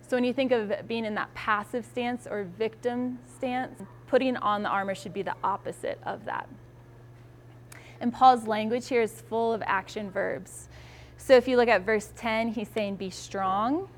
So 0.08 0.16
when 0.16 0.24
you 0.24 0.32
think 0.32 0.52
of 0.52 0.72
being 0.86 1.04
in 1.04 1.14
that 1.14 1.32
passive 1.34 1.84
stance 1.84 2.26
or 2.28 2.44
victim 2.44 3.18
stance, 3.36 3.82
putting 4.06 4.36
on 4.36 4.62
the 4.62 4.68
armor 4.68 4.94
should 4.94 5.12
be 5.12 5.22
the 5.22 5.34
opposite 5.42 5.98
of 6.04 6.24
that. 6.26 6.48
And 8.00 8.12
Paul's 8.12 8.46
language 8.46 8.88
here 8.88 9.02
is 9.02 9.22
full 9.22 9.52
of 9.52 9.62
action 9.66 10.10
verbs. 10.10 10.68
So 11.18 11.34
if 11.34 11.48
you 11.48 11.56
look 11.56 11.68
at 11.68 11.82
verse 11.82 12.12
10, 12.16 12.48
he's 12.48 12.68
saying, 12.68 12.96
Be 12.96 13.10
strong. 13.10 13.88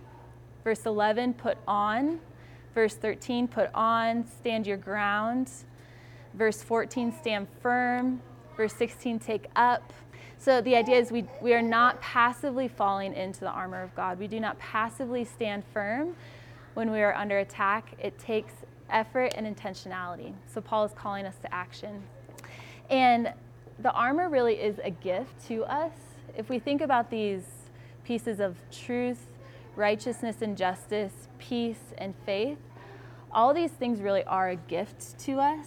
Verse 0.65 0.87
11, 0.87 1.35
put 1.35 1.59
on. 1.67 2.21
Verse 2.75 2.95
13, 2.95 3.49
put 3.49 3.71
on, 3.75 4.27
stand 4.27 4.67
your 4.67 4.77
ground. 4.77 5.51
Verse 6.35 6.63
14, 6.63 7.13
stand 7.21 7.47
firm. 7.63 8.21
Verse 8.57 8.75
16, 8.75 9.19
take 9.19 9.47
up. 9.57 9.93
So 10.39 10.61
the 10.61 10.77
idea 10.77 10.97
is 10.97 11.11
we, 11.11 11.25
we 11.41 11.55
are 11.55 11.63
not 11.63 12.01
passively 12.01 12.69
falling 12.69 13.15
into 13.15 13.41
the 13.41 13.51
armor 13.51 13.83
of 13.83 13.95
God. 13.95 14.19
We 14.19 14.29
do 14.29 14.39
not 14.39 14.59
passively 14.59 15.25
stand 15.25 15.65
firm 15.73 16.15
when 16.75 16.93
we 16.93 17.01
are 17.01 17.15
under 17.15 17.39
attack. 17.39 17.95
It 17.99 18.19
takes 18.19 18.53
effort 18.91 19.33
and 19.37 19.47
intentionality. 19.47 20.33
So 20.53 20.61
Paul 20.61 20.85
is 20.85 20.93
calling 20.93 21.27
us 21.27 21.37
to 21.43 21.53
action. 21.53 22.03
And 22.91 23.33
the 23.81 23.93
armor 23.93 24.29
really 24.29 24.55
is 24.55 24.79
a 24.83 24.91
gift 24.91 25.47
to 25.49 25.65
us 25.65 25.93
if 26.39 26.49
we 26.49 26.61
think 26.61 26.81
about 26.81 27.11
these 27.11 27.43
pieces 28.05 28.39
of 28.39 28.57
truth, 28.71 29.27
righteousness 29.75 30.41
and 30.41 30.57
justice, 30.57 31.13
peace 31.39 31.93
and 31.99 32.15
faith, 32.25 32.59
all 33.33 33.53
these 33.53 33.73
things 33.73 34.01
really 34.01 34.23
are 34.25 34.51
a 34.51 34.57
gift 34.57 35.19
to 35.19 35.41
us. 35.41 35.67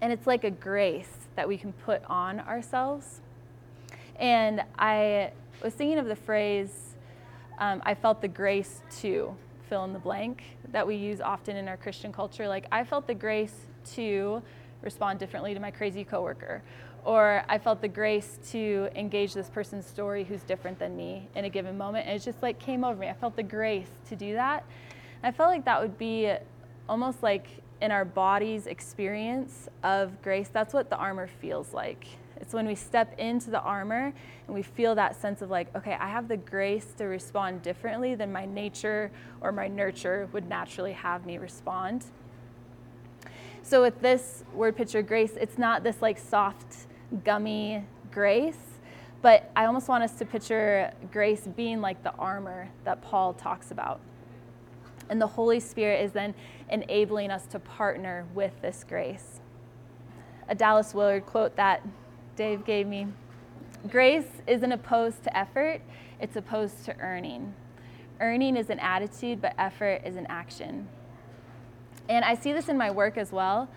And 0.00 0.12
it's 0.12 0.26
like 0.26 0.44
a 0.44 0.50
grace 0.50 1.28
that 1.36 1.46
we 1.46 1.58
can 1.58 1.72
put 1.74 2.02
on 2.06 2.40
ourselves. 2.40 3.20
And 4.16 4.62
I 4.78 5.32
was 5.62 5.74
thinking 5.74 5.98
of 5.98 6.06
the 6.06 6.16
phrase, 6.16 6.96
um, 7.58 7.82
I 7.84 7.94
felt 7.94 8.22
the 8.22 8.28
grace 8.28 8.80
to 9.00 9.36
fill 9.68 9.84
in 9.84 9.92
the 9.92 9.98
blank 9.98 10.42
that 10.72 10.86
we 10.86 10.96
use 10.96 11.20
often 11.20 11.56
in 11.56 11.68
our 11.68 11.76
Christian 11.76 12.12
culture. 12.12 12.48
Like, 12.48 12.66
I 12.72 12.82
felt 12.82 13.06
the 13.06 13.14
grace 13.14 13.54
to 13.92 14.42
respond 14.80 15.18
differently 15.18 15.52
to 15.52 15.60
my 15.60 15.70
crazy 15.70 16.04
coworker, 16.04 16.62
or 17.08 17.42
I 17.48 17.56
felt 17.56 17.80
the 17.80 17.88
grace 17.88 18.38
to 18.50 18.90
engage 18.94 19.32
this 19.32 19.48
person's 19.48 19.86
story 19.86 20.24
who's 20.24 20.42
different 20.42 20.78
than 20.78 20.94
me 20.94 21.26
in 21.34 21.46
a 21.46 21.48
given 21.48 21.78
moment. 21.78 22.06
And 22.06 22.14
it 22.14 22.22
just 22.22 22.42
like 22.42 22.58
came 22.58 22.84
over 22.84 23.00
me. 23.00 23.08
I 23.08 23.14
felt 23.14 23.34
the 23.34 23.42
grace 23.42 23.88
to 24.10 24.14
do 24.14 24.34
that. 24.34 24.62
And 25.22 25.34
I 25.34 25.34
felt 25.34 25.48
like 25.48 25.64
that 25.64 25.80
would 25.80 25.96
be 25.96 26.30
almost 26.86 27.22
like 27.22 27.46
in 27.80 27.90
our 27.90 28.04
body's 28.04 28.66
experience 28.66 29.70
of 29.82 30.20
grace. 30.20 30.50
That's 30.52 30.74
what 30.74 30.90
the 30.90 30.98
armor 30.98 31.30
feels 31.40 31.72
like. 31.72 32.06
It's 32.36 32.52
when 32.52 32.66
we 32.66 32.74
step 32.74 33.18
into 33.18 33.48
the 33.48 33.62
armor 33.62 34.12
and 34.46 34.54
we 34.54 34.60
feel 34.60 34.94
that 34.96 35.18
sense 35.18 35.40
of 35.40 35.48
like, 35.48 35.74
okay, 35.74 35.96
I 35.98 36.10
have 36.10 36.28
the 36.28 36.36
grace 36.36 36.92
to 36.98 37.04
respond 37.04 37.62
differently 37.62 38.16
than 38.16 38.30
my 38.30 38.44
nature 38.44 39.10
or 39.40 39.50
my 39.50 39.66
nurture 39.66 40.28
would 40.34 40.46
naturally 40.46 40.92
have 40.92 41.24
me 41.24 41.38
respond. 41.38 42.04
So 43.62 43.80
with 43.80 43.98
this 44.02 44.44
word 44.52 44.76
picture 44.76 45.00
grace, 45.00 45.32
it's 45.40 45.56
not 45.56 45.84
this 45.84 46.02
like 46.02 46.18
soft 46.18 46.84
gummy 47.24 47.84
grace. 48.10 48.56
But 49.20 49.50
I 49.56 49.64
almost 49.64 49.88
want 49.88 50.04
us 50.04 50.12
to 50.18 50.24
picture 50.24 50.92
grace 51.12 51.46
being 51.56 51.80
like 51.80 52.02
the 52.02 52.14
armor 52.14 52.68
that 52.84 53.02
Paul 53.02 53.32
talks 53.32 53.70
about. 53.70 54.00
And 55.10 55.20
the 55.20 55.26
Holy 55.26 55.58
Spirit 55.58 56.04
is 56.04 56.12
then 56.12 56.34
enabling 56.70 57.30
us 57.30 57.46
to 57.46 57.58
partner 57.58 58.26
with 58.34 58.52
this 58.62 58.84
grace. 58.88 59.40
A 60.48 60.54
Dallas 60.54 60.94
Willard 60.94 61.26
quote 61.26 61.56
that 61.56 61.86
Dave 62.36 62.64
gave 62.64 62.86
me 62.86 63.08
Grace 63.88 64.26
isn't 64.46 64.72
opposed 64.72 65.22
to 65.24 65.36
effort, 65.36 65.80
it's 66.20 66.36
opposed 66.36 66.84
to 66.84 66.96
earning. 66.98 67.54
Earning 68.20 68.56
is 68.56 68.70
an 68.70 68.80
attitude, 68.80 69.40
but 69.40 69.54
effort 69.56 70.02
is 70.04 70.16
an 70.16 70.26
action. 70.28 70.88
And 72.08 72.24
I 72.24 72.34
see 72.34 72.52
this 72.52 72.68
in 72.68 72.76
my 72.76 72.90
work 72.90 73.16
as 73.16 73.30
well 73.30 73.68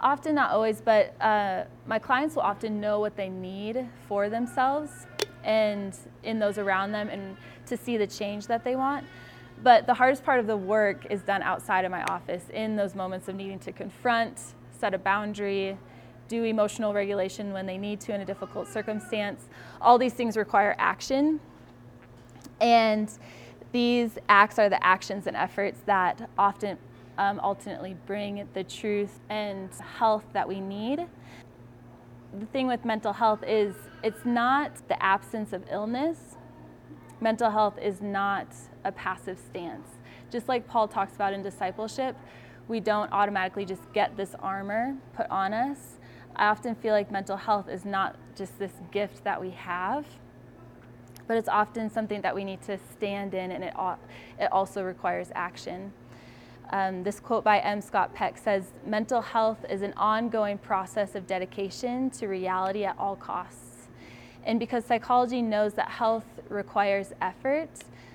often 0.00 0.34
not 0.34 0.50
always, 0.50 0.80
but 0.80 1.20
uh, 1.20 1.64
my 1.86 1.98
clients 1.98 2.36
will 2.36 2.42
often 2.42 2.80
know 2.80 3.00
what 3.00 3.16
they 3.16 3.28
need 3.28 3.88
for 4.06 4.28
themselves 4.28 5.06
and 5.44 5.96
in 6.22 6.38
those 6.38 6.58
around 6.58 6.92
them 6.92 7.08
and 7.08 7.36
to 7.66 7.76
see 7.76 7.96
the 7.96 8.06
change 8.06 8.46
that 8.46 8.64
they 8.64 8.76
want. 8.76 9.04
But 9.62 9.86
the 9.86 9.94
hardest 9.94 10.24
part 10.24 10.40
of 10.40 10.46
the 10.46 10.56
work 10.56 11.06
is 11.10 11.22
done 11.22 11.42
outside 11.42 11.84
of 11.84 11.90
my 11.90 12.04
office 12.04 12.44
in 12.52 12.76
those 12.76 12.94
moments 12.94 13.28
of 13.28 13.34
needing 13.34 13.58
to 13.60 13.72
confront, 13.72 14.40
set 14.70 14.94
a 14.94 14.98
boundary, 14.98 15.76
do 16.28 16.44
emotional 16.44 16.92
regulation 16.92 17.52
when 17.52 17.66
they 17.66 17.78
need 17.78 18.00
to 18.00 18.14
in 18.14 18.20
a 18.20 18.24
difficult 18.24 18.68
circumstance. 18.68 19.48
All 19.80 19.98
these 19.98 20.12
things 20.12 20.36
require 20.36 20.76
action. 20.78 21.40
And 22.60 23.10
these 23.72 24.18
acts 24.28 24.58
are 24.58 24.68
the 24.68 24.84
actions 24.84 25.26
and 25.26 25.36
efforts 25.36 25.80
that 25.86 26.28
often 26.38 26.78
um, 27.18 27.40
ultimately 27.42 27.96
bring 28.06 28.48
the 28.54 28.64
truth 28.64 29.20
and 29.28 29.70
health 29.98 30.24
that 30.32 30.48
we 30.48 30.60
need. 30.60 31.06
The 32.38 32.46
thing 32.46 32.66
with 32.66 32.84
mental 32.84 33.12
health 33.12 33.42
is 33.46 33.74
it's 34.02 34.24
not 34.24 34.88
the 34.88 35.02
absence 35.02 35.52
of 35.52 35.64
illness. 35.70 36.36
Mental 37.20 37.50
health 37.50 37.78
is 37.82 38.00
not 38.00 38.46
a 38.84 38.92
passive 38.92 39.38
stance. 39.38 39.88
Just 40.30 40.48
like 40.48 40.68
Paul 40.68 40.86
talks 40.86 41.16
about 41.16 41.32
in 41.32 41.42
discipleship, 41.42 42.16
we 42.68 42.80
don't 42.80 43.10
automatically 43.12 43.64
just 43.64 43.82
get 43.92 44.16
this 44.16 44.34
armor 44.40 44.94
put 45.14 45.28
on 45.30 45.52
us. 45.52 45.98
I 46.36 46.46
often 46.46 46.76
feel 46.76 46.92
like 46.92 47.10
mental 47.10 47.36
health 47.36 47.68
is 47.68 47.84
not 47.84 48.16
just 48.36 48.58
this 48.58 48.72
gift 48.92 49.24
that 49.24 49.40
we 49.40 49.50
have, 49.50 50.06
but 51.26 51.36
it's 51.36 51.48
often 51.48 51.90
something 51.90 52.20
that 52.22 52.34
we 52.34 52.44
need 52.44 52.62
to 52.62 52.78
stand 52.92 53.34
in, 53.34 53.50
and 53.50 53.64
it, 53.64 53.74
it 54.38 54.52
also 54.52 54.84
requires 54.84 55.30
action. 55.34 55.92
Um, 56.70 57.02
this 57.02 57.18
quote 57.18 57.44
by 57.44 57.60
M. 57.60 57.80
Scott 57.80 58.12
Peck 58.14 58.36
says 58.36 58.72
Mental 58.84 59.22
health 59.22 59.64
is 59.70 59.80
an 59.80 59.94
ongoing 59.96 60.58
process 60.58 61.14
of 61.14 61.26
dedication 61.26 62.10
to 62.10 62.26
reality 62.26 62.84
at 62.84 62.98
all 62.98 63.16
costs. 63.16 63.88
And 64.44 64.58
because 64.58 64.84
psychology 64.84 65.40
knows 65.40 65.74
that 65.74 65.88
health 65.88 66.26
requires 66.48 67.12
effort, 67.22 67.70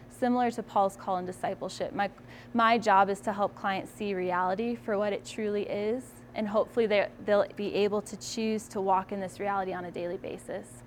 similar 0.09 0.51
to 0.51 0.61
Paul's 0.61 0.95
call 0.95 1.17
in 1.17 1.25
discipleship, 1.25 1.93
my, 1.93 2.09
my 2.53 2.77
job 2.77 3.09
is 3.09 3.19
to 3.21 3.33
help 3.33 3.55
clients 3.55 3.91
see 3.91 4.13
reality 4.13 4.75
for 4.75 4.99
what 4.99 5.13
it 5.13 5.25
truly 5.25 5.63
is, 5.63 6.03
and 6.35 6.47
hopefully 6.47 6.85
they'll 6.85 7.47
be 7.55 7.73
able 7.73 8.01
to 8.03 8.17
choose 8.17 8.67
to 8.67 8.81
walk 8.81 9.11
in 9.11 9.19
this 9.19 9.39
reality 9.39 9.73
on 9.73 9.85
a 9.85 9.91
daily 9.91 10.17
basis. 10.17 10.83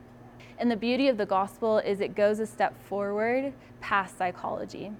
And 0.59 0.71
the 0.71 0.77
beauty 0.77 1.09
of 1.09 1.17
the 1.17 1.27
gospel 1.27 1.79
is 1.79 2.01
it 2.01 2.15
goes 2.15 2.39
a 2.39 2.47
step 2.47 2.75
forward 2.87 3.53
past 3.81 4.17
psychology. 4.17 4.93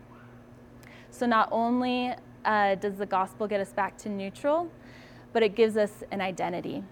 So 1.11 1.27
not 1.27 1.49
only 1.51 2.15
uh, 2.47 2.77
does 2.77 2.97
the 2.97 3.07
gospel 3.07 3.47
get 3.47 3.61
us 3.61 3.73
back 3.73 3.99
to 3.99 4.09
neutral, 4.09 4.71
but 5.33 5.43
it 5.43 5.55
gives 5.55 5.77
us 5.77 6.03
an 6.11 6.23
identity. 6.23 6.83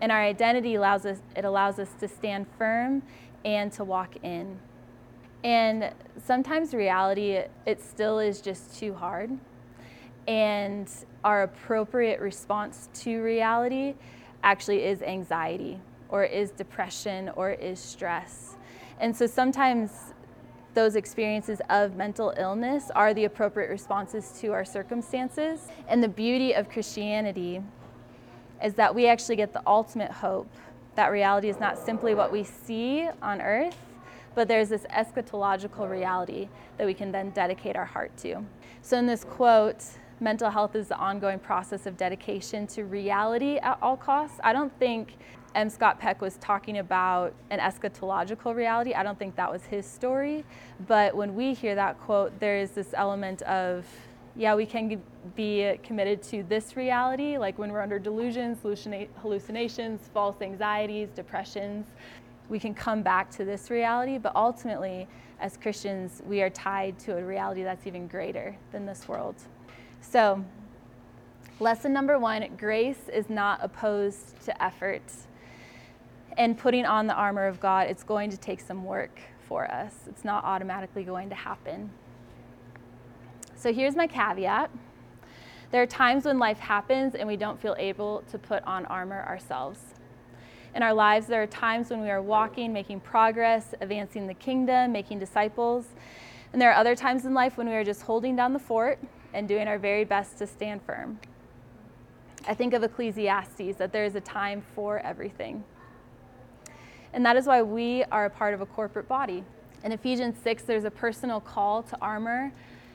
And 0.00 0.10
our 0.10 0.20
identity 0.20 0.74
allows 0.74 1.06
us, 1.06 1.18
it 1.36 1.44
allows 1.44 1.78
us 1.78 1.90
to 2.00 2.08
stand 2.08 2.46
firm 2.58 3.02
and 3.44 3.70
to 3.72 3.84
walk 3.84 4.16
in. 4.24 4.58
And 5.44 5.92
sometimes 6.24 6.74
reality, 6.74 7.32
it, 7.32 7.50
it 7.66 7.80
still 7.80 8.18
is 8.18 8.40
just 8.40 8.76
too 8.78 8.94
hard. 8.94 9.30
And 10.26 10.88
our 11.24 11.42
appropriate 11.42 12.20
response 12.20 12.88
to 12.94 13.22
reality 13.22 13.94
actually 14.42 14.84
is 14.84 15.02
anxiety, 15.02 15.78
or 16.08 16.24
is 16.24 16.50
depression, 16.50 17.28
or 17.36 17.50
is 17.50 17.78
stress. 17.78 18.56
And 18.98 19.16
so 19.16 19.26
sometimes 19.26 20.14
those 20.74 20.96
experiences 20.96 21.60
of 21.70 21.96
mental 21.96 22.32
illness 22.38 22.90
are 22.94 23.12
the 23.12 23.24
appropriate 23.24 23.70
responses 23.70 24.32
to 24.40 24.52
our 24.52 24.64
circumstances. 24.64 25.68
And 25.88 26.02
the 26.02 26.08
beauty 26.08 26.52
of 26.52 26.68
Christianity 26.68 27.62
is 28.64 28.74
that 28.74 28.94
we 28.94 29.06
actually 29.06 29.36
get 29.36 29.52
the 29.52 29.62
ultimate 29.66 30.10
hope 30.10 30.48
that 30.94 31.08
reality 31.08 31.48
is 31.48 31.58
not 31.58 31.78
simply 31.78 32.14
what 32.14 32.30
we 32.30 32.44
see 32.44 33.08
on 33.22 33.40
earth, 33.40 33.76
but 34.34 34.48
there's 34.48 34.68
this 34.68 34.84
eschatological 34.90 35.90
reality 35.90 36.48
that 36.78 36.86
we 36.86 36.94
can 36.94 37.12
then 37.12 37.30
dedicate 37.30 37.76
our 37.76 37.84
heart 37.84 38.16
to. 38.18 38.44
So, 38.82 38.98
in 38.98 39.06
this 39.06 39.24
quote, 39.24 39.84
mental 40.20 40.50
health 40.50 40.76
is 40.76 40.88
the 40.88 40.96
ongoing 40.96 41.38
process 41.38 41.86
of 41.86 41.96
dedication 41.96 42.66
to 42.68 42.84
reality 42.84 43.56
at 43.58 43.78
all 43.82 43.96
costs. 43.96 44.38
I 44.42 44.52
don't 44.52 44.76
think 44.78 45.16
M. 45.54 45.68
Scott 45.68 45.98
Peck 45.98 46.22
was 46.22 46.36
talking 46.38 46.78
about 46.78 47.34
an 47.50 47.58
eschatological 47.58 48.54
reality. 48.54 48.94
I 48.94 49.02
don't 49.02 49.18
think 49.18 49.36
that 49.36 49.50
was 49.50 49.64
his 49.64 49.84
story. 49.84 50.44
But 50.86 51.14
when 51.14 51.34
we 51.34 51.52
hear 51.52 51.74
that 51.74 52.00
quote, 52.00 52.38
there 52.40 52.58
is 52.58 52.70
this 52.70 52.94
element 52.94 53.42
of, 53.42 53.84
yeah, 54.34 54.54
we 54.54 54.64
can 54.64 55.02
be 55.36 55.78
committed 55.82 56.22
to 56.24 56.42
this 56.44 56.76
reality, 56.76 57.36
like 57.36 57.58
when 57.58 57.70
we're 57.70 57.82
under 57.82 57.98
delusions, 57.98 58.58
hallucinations, 59.20 60.08
false 60.14 60.40
anxieties, 60.40 61.10
depressions. 61.14 61.86
We 62.48 62.58
can 62.58 62.74
come 62.74 63.02
back 63.02 63.30
to 63.32 63.44
this 63.44 63.70
reality, 63.70 64.18
but 64.18 64.34
ultimately, 64.34 65.06
as 65.40 65.56
Christians, 65.56 66.22
we 66.26 66.40
are 66.42 66.50
tied 66.50 66.98
to 67.00 67.16
a 67.16 67.22
reality 67.22 67.62
that's 67.62 67.86
even 67.86 68.06
greater 68.06 68.56
than 68.72 68.86
this 68.86 69.06
world. 69.06 69.34
So, 70.00 70.44
lesson 71.60 71.92
number 71.92 72.18
one 72.18 72.46
grace 72.56 73.08
is 73.12 73.28
not 73.28 73.60
opposed 73.62 74.40
to 74.44 74.62
effort. 74.62 75.02
And 76.36 76.56
putting 76.56 76.86
on 76.86 77.06
the 77.06 77.14
armor 77.14 77.46
of 77.46 77.60
God, 77.60 77.88
it's 77.88 78.02
going 78.02 78.30
to 78.30 78.36
take 78.36 78.60
some 78.60 78.84
work 78.84 79.20
for 79.46 79.70
us. 79.70 79.94
It's 80.08 80.24
not 80.24 80.44
automatically 80.44 81.04
going 81.04 81.28
to 81.28 81.34
happen. 81.34 81.90
So, 83.54 83.72
here's 83.72 83.94
my 83.94 84.06
caveat 84.06 84.70
there 85.72 85.80
are 85.80 85.86
times 85.86 86.26
when 86.26 86.38
life 86.38 86.58
happens 86.58 87.14
and 87.14 87.26
we 87.26 87.36
don't 87.36 87.58
feel 87.58 87.74
able 87.78 88.22
to 88.30 88.38
put 88.38 88.62
on 88.64 88.84
armor 88.86 89.24
ourselves. 89.26 89.80
In 90.74 90.82
our 90.82 90.92
lives, 90.92 91.26
there 91.26 91.42
are 91.42 91.46
times 91.46 91.88
when 91.88 92.02
we 92.02 92.10
are 92.10 92.20
walking, 92.20 92.74
making 92.74 93.00
progress, 93.00 93.74
advancing 93.80 94.26
the 94.26 94.34
kingdom, 94.34 94.92
making 94.92 95.18
disciples. 95.18 95.86
And 96.52 96.60
there 96.60 96.70
are 96.70 96.76
other 96.76 96.94
times 96.94 97.24
in 97.24 97.32
life 97.32 97.56
when 97.56 97.68
we 97.68 97.74
are 97.74 97.84
just 97.84 98.02
holding 98.02 98.36
down 98.36 98.52
the 98.52 98.58
fort 98.58 98.98
and 99.32 99.48
doing 99.48 99.66
our 99.66 99.78
very 99.78 100.04
best 100.04 100.36
to 100.38 100.46
stand 100.46 100.82
firm. 100.82 101.18
I 102.46 102.54
think 102.54 102.74
of 102.74 102.82
Ecclesiastes 102.82 103.76
that 103.76 103.92
there 103.92 104.04
is 104.04 104.14
a 104.14 104.20
time 104.20 104.62
for 104.74 104.98
everything. 104.98 105.64
And 107.12 107.24
that 107.26 107.36
is 107.36 107.46
why 107.46 107.62
we 107.62 108.04
are 108.04 108.26
a 108.26 108.30
part 108.30 108.54
of 108.54 108.60
a 108.60 108.66
corporate 108.66 109.08
body. 109.08 109.44
In 109.84 109.92
Ephesians 109.92 110.36
6, 110.42 110.62
there's 110.62 110.84
a 110.84 110.90
personal 110.90 111.40
call 111.40 111.82
to 111.84 111.98
armor 112.00 112.52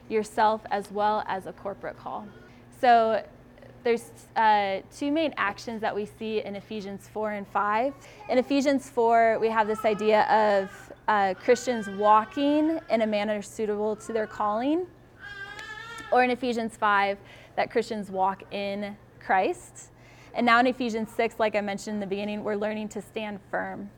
yourself 0.10 0.62
as 0.72 0.92
well 0.92 1.24
as 1.28 1.46
a 1.46 1.54
corporate 1.54 1.98
call. 1.98 2.28
So 2.80 3.24
there's 3.84 4.12
uh, 4.36 4.80
two 4.96 5.12
main 5.12 5.34
actions 5.38 5.82
that 5.82 5.96
we 5.96 6.06
see 6.06 6.42
in 6.42 6.56
Ephesians 6.56 7.10
4 7.14 7.32
and 7.34 7.48
5. 7.48 7.94
In 8.30 8.38
Ephesians 8.38 8.90
4, 8.90 9.38
we 9.40 9.50
have 9.50 9.68
this 9.68 9.86
idea 9.86 10.24
of 10.24 10.94
uh, 11.08 11.34
Christians 11.36 11.88
walking 11.88 12.80
in 12.90 13.02
a 13.02 13.08
manner 13.08 13.42
suitable 13.42 13.96
to 13.98 14.14
their 14.14 14.28
calling 14.28 14.88
or 16.12 16.24
in 16.24 16.32
Ephesians 16.32 16.76
5, 16.78 17.18
that 17.56 17.72
Christians 17.72 18.10
walk 18.10 18.44
in 18.54 18.96
Christ. 19.20 19.90
And 20.34 20.46
now 20.46 20.60
in 20.60 20.68
Ephesians 20.68 21.10
6, 21.16 21.36
like 21.40 21.56
I 21.56 21.62
mentioned 21.62 21.96
in 21.96 22.00
the 22.00 22.08
beginning, 22.08 22.44
we're 22.44 22.56
learning 22.56 22.90
to 22.90 23.02
stand 23.02 23.40
firm. 23.50 23.90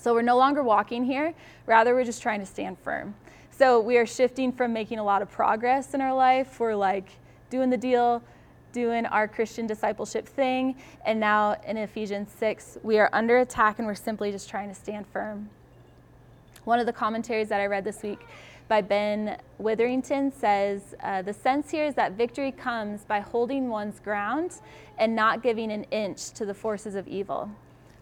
So 0.00 0.14
we're 0.14 0.22
no 0.22 0.38
longer 0.38 0.62
walking 0.62 1.04
here, 1.04 1.34
rather, 1.66 1.94
we're 1.94 2.04
just 2.04 2.22
trying 2.22 2.40
to 2.40 2.46
stand 2.46 2.78
firm. 2.78 3.14
So 3.50 3.80
we 3.80 3.98
are 3.98 4.06
shifting 4.06 4.50
from 4.50 4.72
making 4.72 4.98
a 4.98 5.04
lot 5.04 5.20
of 5.20 5.30
progress 5.30 5.92
in 5.92 6.00
our 6.00 6.14
life. 6.14 6.58
We're 6.58 6.74
like 6.74 7.10
doing 7.50 7.68
the 7.68 7.76
deal, 7.76 8.22
doing 8.72 9.04
our 9.04 9.28
Christian 9.28 9.66
discipleship 9.66 10.26
thing. 10.26 10.76
And 11.04 11.20
now 11.20 11.60
in 11.66 11.76
Ephesians 11.76 12.32
6, 12.38 12.78
we 12.82 12.98
are 12.98 13.10
under 13.12 13.40
attack 13.40 13.78
and 13.78 13.86
we're 13.86 13.94
simply 13.94 14.32
just 14.32 14.48
trying 14.48 14.70
to 14.70 14.74
stand 14.74 15.06
firm. 15.06 15.50
One 16.64 16.80
of 16.80 16.86
the 16.86 16.94
commentaries 16.94 17.50
that 17.50 17.60
I 17.60 17.66
read 17.66 17.84
this 17.84 18.02
week 18.02 18.20
by 18.68 18.80
Ben 18.80 19.36
Witherington 19.58 20.32
says 20.32 20.94
uh, 21.02 21.20
the 21.20 21.34
sense 21.34 21.70
here 21.70 21.84
is 21.84 21.94
that 21.96 22.12
victory 22.12 22.52
comes 22.52 23.04
by 23.04 23.20
holding 23.20 23.68
one's 23.68 24.00
ground 24.00 24.62
and 24.96 25.14
not 25.14 25.42
giving 25.42 25.70
an 25.70 25.84
inch 25.90 26.30
to 26.30 26.46
the 26.46 26.54
forces 26.54 26.94
of 26.94 27.06
evil. 27.06 27.50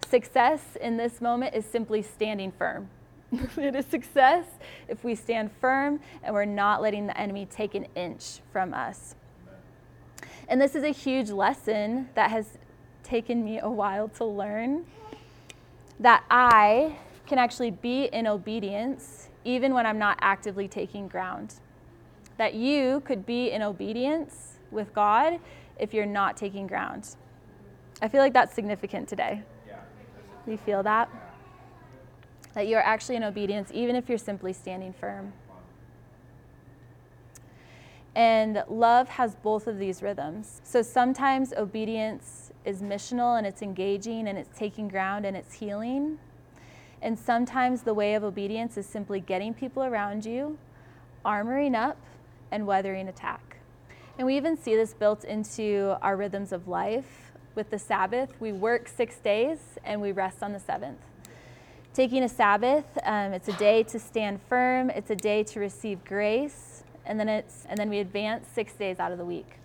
Success 0.09 0.63
in 0.81 0.97
this 0.97 1.21
moment 1.21 1.55
is 1.55 1.67
simply 1.67 2.01
standing 2.01 2.51
firm. 2.51 2.89
it 3.59 3.75
is 3.75 3.85
success 3.85 4.47
if 4.89 5.05
we 5.05 5.15
stand 5.15 5.51
firm 5.61 6.01
and 6.23 6.35
we're 6.35 6.47
not 6.47 6.81
letting 6.81 7.07
the 7.07 7.21
enemy 7.21 7.45
take 7.45 7.75
an 7.75 7.87
inch 7.95 8.41
from 8.51 8.73
us. 8.73 9.17
And 10.49 10.59
this 10.59 10.75
is 10.75 10.83
a 10.83 10.93
huge 10.93 11.29
lesson 11.29 12.09
that 12.15 12.31
has 12.31 12.57
taken 13.03 13.45
me 13.45 13.59
a 13.59 13.69
while 13.69 14.09
to 14.09 14.25
learn 14.25 14.87
that 16.01 16.25
I 16.31 16.97
can 17.27 17.39
actually 17.39 17.73
be 17.73 18.05
in 18.05 18.27
obedience 18.27 19.29
even 19.45 19.75
when 19.75 19.85
I'm 19.85 19.99
not 19.99 20.17
actively 20.23 20.69
taking 20.69 21.07
ground. 21.07 21.57
That 22.39 22.55
you 22.55 23.03
could 23.05 23.27
be 23.27 23.51
in 23.51 23.61
obedience 23.61 24.55
with 24.71 24.95
God 24.95 25.39
if 25.79 25.93
you're 25.93 26.07
not 26.07 26.39
taking 26.39 26.67
ground. 26.67 27.15
I 28.01 28.09
feel 28.09 28.23
like 28.23 28.33
that's 28.33 28.55
significant 28.55 29.07
today. 29.07 29.43
You 30.49 30.57
feel 30.57 30.83
that? 30.83 31.11
That 32.55 32.67
you 32.67 32.77
are 32.77 32.83
actually 32.83 33.17
in 33.17 33.25
obedience, 33.25 33.71
even 33.75 33.95
if 33.95 34.09
you're 34.09 34.17
simply 34.17 34.53
standing 34.53 34.95
firm. 34.95 35.33
And 38.15 38.65
love 38.69 39.09
has 39.11 39.37
both 39.37 39.67
of 39.67 39.79
these 39.79 40.03
rhythms. 40.03 40.61
So 40.65 40.83
sometimes 40.83 41.53
obedience 41.53 42.51
is 42.65 42.83
missional 42.83 43.37
and 43.39 43.47
it's 43.47 43.63
engaging 43.63 44.27
and 44.27 44.39
it's 44.39 44.59
taking 44.59 44.89
ground 44.89 45.25
and 45.25 45.37
it's 45.37 45.55
healing. 45.55 46.19
And 47.01 47.19
sometimes 47.19 47.83
the 47.83 47.95
way 47.95 48.15
of 48.15 48.25
obedience 48.25 48.77
is 48.77 48.87
simply 48.87 49.21
getting 49.21 49.55
people 49.55 49.85
around 49.85 50.25
you, 50.25 50.59
armoring 51.25 51.77
up, 51.77 51.99
and 52.51 52.67
weathering 52.67 53.09
attack. 53.09 53.59
And 54.17 54.27
we 54.27 54.37
even 54.37 54.57
see 54.57 54.75
this 54.75 54.95
built 54.95 55.23
into 55.23 55.97
our 56.03 56.17
rhythms 56.17 56.51
of 56.51 56.67
life. 56.67 57.28
With 57.59 57.71
the 57.71 57.79
Sabbath, 57.81 58.31
we 58.39 58.53
work 58.53 58.87
six 58.87 59.17
days 59.17 59.59
and 59.85 60.01
we 60.01 60.13
rest 60.13 60.45
on 60.45 60.53
the 60.53 60.61
seventh. 60.61 61.01
Taking 61.93 62.23
a 62.23 62.29
Sabbath, 62.29 62.85
um, 63.03 63.33
it's 63.33 63.49
a 63.49 63.53
day 63.55 63.83
to 63.83 63.99
stand 63.99 64.39
firm, 64.49 64.91
it's 64.91 65.11
a 65.11 65.17
day 65.17 65.43
to 65.43 65.59
receive 65.59 66.05
grace, 66.05 66.85
and 67.05 67.19
then, 67.19 67.29
it's, 67.29 67.67
and 67.69 67.77
then 67.77 67.91
we 67.91 67.99
advance 67.99 68.47
six 68.47 68.75
days 68.75 69.01
out 69.01 69.11
of 69.11 69.19
the 69.19 69.25
week. 69.25 69.59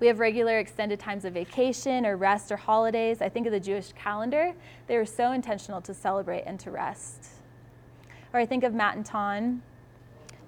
We 0.00 0.06
have 0.06 0.18
regular 0.18 0.58
extended 0.58 0.98
times 0.98 1.26
of 1.26 1.34
vacation 1.34 2.06
or 2.06 2.16
rest 2.16 2.50
or 2.50 2.56
holidays. 2.56 3.20
I 3.20 3.28
think 3.28 3.46
of 3.46 3.52
the 3.52 3.60
Jewish 3.60 3.92
calendar. 3.92 4.54
They 4.86 4.96
were 4.96 5.04
so 5.04 5.32
intentional 5.32 5.82
to 5.82 5.92
celebrate 5.92 6.44
and 6.44 6.58
to 6.60 6.70
rest. 6.70 7.32
Or 8.32 8.40
I 8.40 8.46
think 8.46 8.64
of 8.64 8.72
Matt 8.72 8.96
and 8.96 9.04
Ton. 9.04 9.60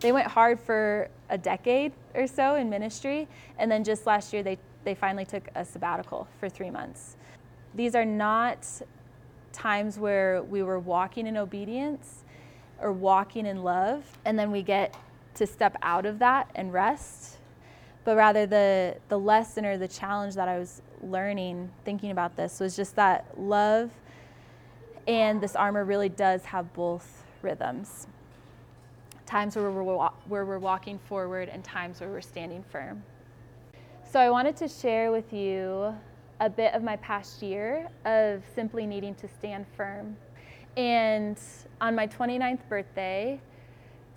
They 0.00 0.10
went 0.10 0.28
hard 0.28 0.58
for 0.58 1.10
a 1.28 1.36
decade 1.36 1.92
or 2.14 2.26
so 2.26 2.54
in 2.54 2.70
ministry, 2.70 3.28
and 3.58 3.70
then 3.70 3.84
just 3.84 4.06
last 4.06 4.32
year 4.32 4.42
they, 4.42 4.56
they 4.84 4.94
finally 4.94 5.24
took 5.24 5.48
a 5.54 5.64
sabbatical 5.64 6.28
for 6.38 6.48
three 6.48 6.70
months. 6.70 7.16
These 7.74 7.94
are 7.94 8.04
not 8.04 8.66
times 9.52 9.98
where 9.98 10.42
we 10.42 10.62
were 10.62 10.78
walking 10.78 11.26
in 11.26 11.36
obedience 11.36 12.24
or 12.80 12.92
walking 12.92 13.46
in 13.46 13.62
love, 13.62 14.04
and 14.24 14.38
then 14.38 14.50
we 14.50 14.62
get 14.62 14.94
to 15.34 15.46
step 15.46 15.76
out 15.82 16.04
of 16.04 16.18
that 16.18 16.50
and 16.54 16.72
rest 16.72 17.38
but 18.04 18.16
rather 18.16 18.46
the 18.46 18.96
the 19.08 19.18
lesson 19.18 19.64
or 19.64 19.78
the 19.78 19.88
challenge 19.88 20.34
that 20.34 20.48
I 20.48 20.58
was 20.58 20.82
learning 21.02 21.70
thinking 21.84 22.10
about 22.10 22.36
this 22.36 22.60
was 22.60 22.76
just 22.76 22.96
that 22.96 23.26
love 23.38 23.90
and 25.06 25.40
this 25.40 25.56
armor 25.56 25.84
really 25.84 26.08
does 26.08 26.44
have 26.44 26.72
both 26.74 27.24
rhythms. 27.42 28.06
Times 29.26 29.56
where 29.56 29.70
we're, 29.70 30.08
where 30.28 30.44
we're 30.44 30.58
walking 30.58 30.98
forward 30.98 31.48
and 31.48 31.64
times 31.64 32.00
where 32.00 32.08
we're 32.08 32.20
standing 32.20 32.62
firm. 32.70 33.02
So 34.12 34.20
I 34.20 34.28
wanted 34.28 34.56
to 34.58 34.68
share 34.68 35.10
with 35.10 35.32
you 35.32 35.94
a 36.38 36.50
bit 36.50 36.74
of 36.74 36.82
my 36.82 36.96
past 36.96 37.40
year 37.40 37.88
of 38.04 38.42
simply 38.54 38.84
needing 38.84 39.14
to 39.14 39.26
stand 39.26 39.64
firm. 39.74 40.18
And 40.76 41.38
on 41.80 41.94
my 41.94 42.06
29th 42.06 42.68
birthday, 42.68 43.40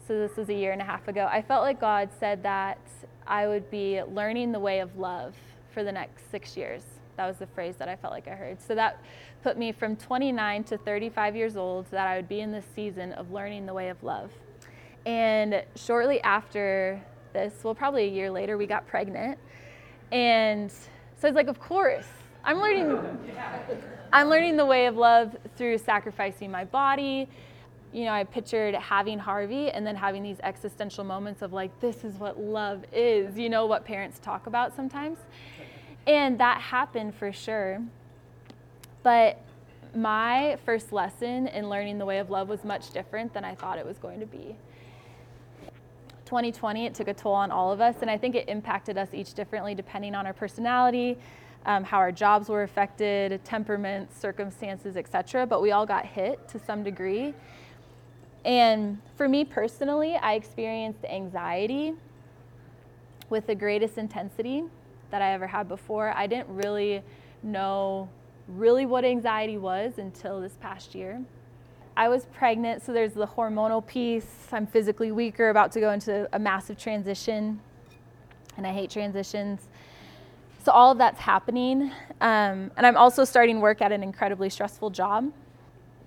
So 0.05 0.19
this 0.19 0.35
was 0.35 0.49
a 0.49 0.53
year 0.53 0.73
and 0.73 0.81
a 0.81 0.85
half 0.85 1.07
ago. 1.07 1.29
I 1.31 1.41
felt 1.41 1.63
like 1.63 1.79
God 1.79 2.09
said 2.19 2.43
that 2.43 2.77
I 3.25 3.47
would 3.47 3.71
be 3.71 4.03
learning 4.03 4.51
the 4.51 4.59
way 4.59 4.81
of 4.81 4.97
love 4.97 5.33
for 5.73 5.81
the 5.81 5.93
next 5.93 6.29
six 6.29 6.57
years. 6.57 6.83
That 7.15 7.25
was 7.25 7.37
the 7.37 7.47
phrase 7.47 7.77
that 7.77 7.87
I 7.87 7.95
felt 7.95 8.11
like 8.11 8.27
I 8.27 8.35
heard. 8.35 8.61
So 8.61 8.75
that 8.75 9.01
put 9.43 9.57
me 9.57 9.71
from 9.71 9.95
29 9.95 10.65
to 10.65 10.77
35 10.77 11.37
years 11.37 11.55
old, 11.55 11.89
that 11.91 12.05
I 12.05 12.17
would 12.17 12.27
be 12.27 12.41
in 12.41 12.51
this 12.51 12.65
season 12.75 13.13
of 13.13 13.31
learning 13.31 13.65
the 13.65 13.73
way 13.73 13.87
of 13.87 14.03
love. 14.03 14.29
And 15.05 15.63
shortly 15.77 16.19
after 16.21 17.01
this, 17.31 17.53
well, 17.63 17.73
probably 17.73 18.03
a 18.03 18.11
year 18.11 18.29
later, 18.29 18.57
we 18.57 18.65
got 18.65 18.85
pregnant. 18.87 19.39
And 20.11 20.71
so 20.71 21.27
it's 21.27 21.35
like, 21.35 21.47
of 21.47 21.59
course, 21.59 22.05
I'm 22.43 22.59
learning. 22.59 22.97
I'm 24.13 24.29
learning 24.29 24.55
the 24.55 24.65
way 24.65 24.85
of 24.85 24.95
love 24.95 25.35
through 25.57 25.77
sacrificing 25.79 26.51
my 26.51 26.63
body. 26.63 27.27
You 27.91 28.05
know, 28.05 28.11
I 28.11 28.23
pictured 28.23 28.75
having 28.75 29.19
Harvey 29.19 29.71
and 29.71 29.85
then 29.85 29.95
having 29.95 30.21
these 30.21 30.37
existential 30.43 31.03
moments 31.03 31.41
of 31.41 31.53
like, 31.53 31.77
this 31.79 32.03
is 32.03 32.15
what 32.15 32.39
love 32.39 32.83
is, 32.93 33.37
you 33.37 33.49
know, 33.49 33.65
what 33.65 33.85
parents 33.85 34.19
talk 34.19 34.47
about 34.47 34.75
sometimes. 34.75 35.17
And 36.05 36.39
that 36.39 36.61
happened 36.61 37.15
for 37.15 37.31
sure. 37.31 37.81
But 39.01 39.41
my 39.95 40.57
first 40.65 40.91
lesson 40.91 41.47
in 41.47 41.69
learning 41.69 41.97
the 41.97 42.05
way 42.05 42.19
of 42.19 42.29
love 42.29 42.49
was 42.49 42.63
much 42.63 42.91
different 42.91 43.33
than 43.33 43.45
I 43.45 43.55
thought 43.55 43.79
it 43.79 43.85
was 43.85 43.97
going 43.97 44.19
to 44.19 44.25
be. 44.25 44.55
2020, 46.25 46.85
it 46.85 46.93
took 46.93 47.07
a 47.07 47.13
toll 47.13 47.33
on 47.33 47.51
all 47.51 47.71
of 47.71 47.79
us, 47.79 47.97
and 48.01 48.09
I 48.09 48.17
think 48.17 48.35
it 48.35 48.49
impacted 48.49 48.97
us 48.97 49.09
each 49.13 49.33
differently 49.33 49.75
depending 49.75 50.15
on 50.15 50.25
our 50.25 50.33
personality, 50.33 51.17
um, 51.65 51.83
how 51.83 51.97
our 51.97 52.11
jobs 52.11 52.49
were 52.49 52.63
affected, 52.63 53.43
temperaments, 53.43 54.19
circumstances, 54.19 54.97
etc. 54.97 55.45
But 55.45 55.61
we 55.61 55.71
all 55.71 55.85
got 55.85 56.05
hit 56.05 56.47
to 56.49 56.59
some 56.59 56.83
degree. 56.83 57.33
And 58.43 58.99
for 59.15 59.27
me 59.27 59.45
personally, 59.45 60.15
I 60.15 60.33
experienced 60.33 61.03
anxiety 61.05 61.93
with 63.29 63.47
the 63.47 63.55
greatest 63.55 63.97
intensity 63.97 64.63
that 65.09 65.21
I 65.21 65.31
ever 65.33 65.47
had 65.47 65.67
before. 65.67 66.13
I 66.15 66.27
didn't 66.27 66.49
really 66.49 67.01
know 67.41 68.09
really 68.47 68.85
what 68.85 69.03
anxiety 69.03 69.57
was 69.57 69.97
until 69.97 70.39
this 70.39 70.57
past 70.59 70.93
year. 70.93 71.21
I 71.97 72.09
was 72.09 72.25
pregnant, 72.25 72.83
so 72.83 72.91
there's 72.91 73.13
the 73.13 73.25
hormonal 73.25 73.85
piece. 73.85 74.49
I'm 74.51 74.67
physically 74.67 75.13
weaker, 75.13 75.49
about 75.49 75.71
to 75.73 75.79
go 75.79 75.91
into 75.91 76.27
a 76.33 76.39
massive 76.39 76.77
transition, 76.77 77.61
and 78.57 78.67
I 78.67 78.73
hate 78.73 78.89
transitions. 78.89 79.61
So, 80.65 80.73
all 80.73 80.91
of 80.91 80.97
that's 80.97 81.19
happening. 81.19 81.91
Um, 82.19 82.71
and 82.75 82.85
I'm 82.85 82.97
also 82.97 83.23
starting 83.23 83.61
work 83.61 83.81
at 83.81 83.93
an 83.93 84.03
incredibly 84.03 84.49
stressful 84.49 84.89
job. 84.89 85.31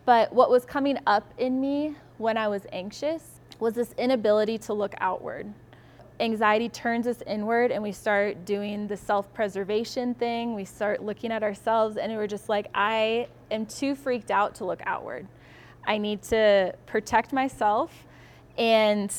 But 0.05 0.33
what 0.33 0.51
was 0.51 0.67
coming 0.67 0.99
up 1.07 1.33
in 1.39 1.61
me 1.61 1.95
when 2.19 2.37
I 2.37 2.49
was 2.49 2.67
anxious 2.73 3.41
was 3.59 3.75
this 3.75 3.95
inability 3.97 4.59
to 4.59 4.75
look 4.75 4.95
outward. 4.99 5.47
Anxiety 6.21 6.69
turns 6.69 7.07
us 7.07 7.23
inward, 7.27 7.71
and 7.71 7.83
we 7.83 7.93
start 7.93 8.45
doing 8.45 8.89
the 8.89 8.97
self 8.97 9.33
preservation 9.33 10.13
thing. 10.13 10.55
We 10.55 10.67
start 10.67 11.03
looking 11.03 11.33
at 11.33 11.43
ourselves, 11.43 11.97
and 11.97 12.13
we're 12.15 12.27
just 12.27 12.51
like, 12.51 12.67
I 12.75 13.29
am 13.51 13.65
too 13.65 13.95
freaked 13.95 14.31
out 14.31 14.55
to 14.57 14.67
look 14.67 14.81
outward. 14.85 15.27
I 15.89 15.97
need 15.97 16.23
to 16.25 16.75
protect 16.87 17.33
myself. 17.33 18.07
And 18.59 19.11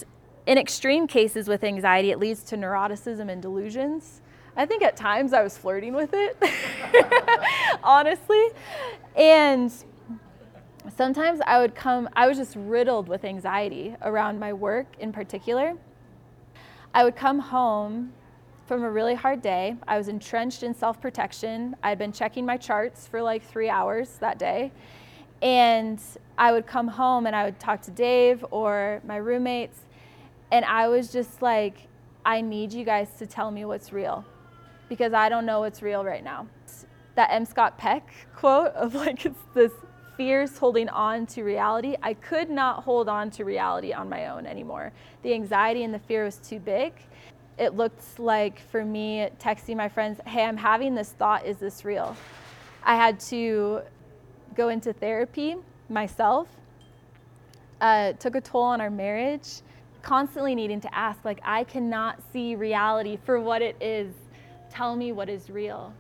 in 0.46 0.58
extreme 0.58 1.08
cases 1.08 1.48
with 1.48 1.64
anxiety, 1.64 2.12
it 2.12 2.20
leads 2.20 2.44
to 2.44 2.58
neuroticism 2.58 3.30
and 3.30 3.42
delusions. 3.42 4.22
I 4.56 4.66
think 4.66 4.84
at 4.84 4.96
times 4.96 5.34
I 5.34 5.42
was 5.42 5.58
flirting 5.58 5.94
with 5.94 6.12
it, 6.14 6.38
honestly. 7.84 8.50
And 9.16 9.74
sometimes 10.96 11.40
I 11.46 11.60
would 11.60 11.74
come, 11.74 12.08
I 12.14 12.28
was 12.28 12.38
just 12.38 12.56
riddled 12.56 13.10
with 13.10 13.26
anxiety 13.26 13.96
around 14.04 14.40
my 14.40 14.54
work 14.54 14.88
in 15.00 15.12
particular. 15.12 15.74
I 16.94 17.04
would 17.04 17.16
come 17.16 17.40
home 17.40 18.14
from 18.68 18.84
a 18.84 18.90
really 18.90 19.16
hard 19.16 19.42
day. 19.42 19.76
I 19.88 19.98
was 19.98 20.08
entrenched 20.08 20.62
in 20.62 20.76
self 20.76 21.02
protection. 21.02 21.76
I'd 21.82 21.98
been 21.98 22.12
checking 22.12 22.46
my 22.46 22.58
charts 22.58 23.08
for 23.08 23.22
like 23.22 23.44
three 23.44 23.70
hours 23.70 24.18
that 24.20 24.38
day. 24.38 24.72
And 25.41 25.99
I 26.38 26.52
would 26.52 26.67
come 26.67 26.88
home 26.88 27.25
and 27.25 27.36
I 27.36 27.45
would 27.45 27.60
talk 27.60 27.82
to 27.84 27.91
Dave 27.91 28.45
or 28.52 29.02
my 29.06 29.17
roommates, 29.17 29.80
and 30.52 30.65
I 30.65 30.88
was 30.88 31.12
just 31.12 31.41
like, 31.41 31.88
I 32.25 32.41
need 32.41 32.73
you 32.73 32.84
guys 32.84 33.10
to 33.19 33.28
tell 33.28 33.52
me 33.52 33.65
what's 33.65 33.93
real 33.93 34.25
because 34.89 35.13
I 35.13 35.30
don't 35.30 35.45
know 35.45 35.62
what's 35.62 35.82
real 35.82 36.04
right 36.04 36.23
now. 36.23 36.47
That 37.15 37.30
M. 37.32 37.45
Scott 37.45 37.78
Peck 37.78 38.10
quote 38.36 38.73
of 38.73 38.95
like, 38.95 39.25
it's 39.25 39.39
this 39.54 39.71
fierce 40.17 40.58
holding 40.58 40.89
on 40.89 41.25
to 41.28 41.43
reality. 41.43 41.95
I 42.04 42.13
could 42.13 42.49
not 42.49 42.84
hold 42.84 43.08
on 43.08 43.30
to 43.32 43.45
reality 43.45 43.93
on 43.93 44.10
my 44.10 44.28
own 44.28 44.45
anymore. 44.45 44.91
The 45.23 45.34
anxiety 45.34 45.84
and 45.84 45.93
the 45.93 45.99
fear 45.99 46.25
was 46.25 46.38
too 46.38 46.60
big. 46.60 46.93
It 47.58 47.75
looked 47.75 48.19
like 48.19 48.60
for 48.60 48.84
me 48.84 49.30
texting 49.39 49.78
my 49.78 49.88
friends, 49.88 50.19
hey, 50.25 50.43
I'm 50.43 50.58
having 50.58 50.95
this 50.95 51.12
thought, 51.12 51.45
is 51.45 51.58
this 51.58 51.86
real? 51.86 52.17
I 52.84 52.95
had 52.95 53.19
to 53.21 53.82
go 54.56 54.70
into 54.70 54.94
therapy 54.94 55.56
myself. 55.90 56.48
Uh, 57.82 58.14
took 58.14 58.36
a 58.36 58.42
toll 58.42 58.64
on 58.64 58.82
our 58.82 58.90
marriage. 58.90 59.62
Constantly 60.02 60.56
needing 60.56 60.80
to 60.82 60.96
ask, 60.96 61.24
like, 61.26 61.40
I 61.44 61.64
cannot 61.64 62.22
see 62.32 62.56
reality 62.56 63.18
for 63.26 63.40
what 63.40 63.62
it 63.62 63.76
is. 63.82 64.14
Tell 64.70 64.96
me 64.96 65.12
what 65.12 65.30
is 65.30 65.50
real. 65.50 65.94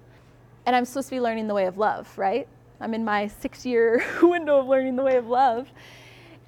And 0.65 0.75
I'm 0.75 0.85
supposed 0.85 1.09
to 1.09 1.15
be 1.15 1.21
learning 1.21 1.47
the 1.47 1.53
way 1.53 1.65
of 1.65 1.77
love, 1.77 2.07
right? 2.17 2.47
I'm 2.79 2.93
in 2.93 3.03
my 3.03 3.27
six 3.27 3.65
year 3.65 4.03
window 4.21 4.59
of 4.59 4.67
learning 4.67 4.95
the 4.95 5.03
way 5.03 5.17
of 5.17 5.27
love. 5.27 5.69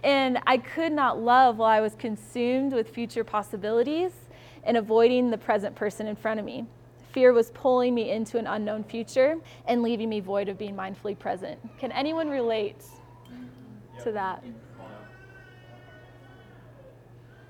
And 0.04 0.40
I 0.48 0.58
could 0.58 0.92
not 0.92 1.20
love 1.20 1.58
while 1.58 1.70
I 1.70 1.82
was 1.82 1.96
consumed 1.96 2.74
with 2.74 2.90
future 2.90 3.24
possibilities 3.24 4.12
and 4.64 4.78
avoiding 4.78 5.30
the 5.30 5.38
present 5.38 5.76
person 5.76 6.08
in 6.08 6.16
front 6.16 6.40
of 6.40 6.46
me. 6.46 6.66
Fear 7.12 7.34
was 7.34 7.52
pulling 7.52 7.94
me 7.94 8.12
into 8.12 8.38
an 8.38 8.48
unknown 8.48 8.84
future 8.84 9.38
and 9.68 9.84
leaving 9.84 10.10
me 10.10 10.22
void 10.22 10.48
of 10.48 10.58
being 10.58 10.76
mindfully 10.76 11.18
present. 11.18 11.60
Can 11.78 11.92
anyone 11.92 12.30
relate 12.30 12.84
to 14.04 14.12
that? 14.14 14.44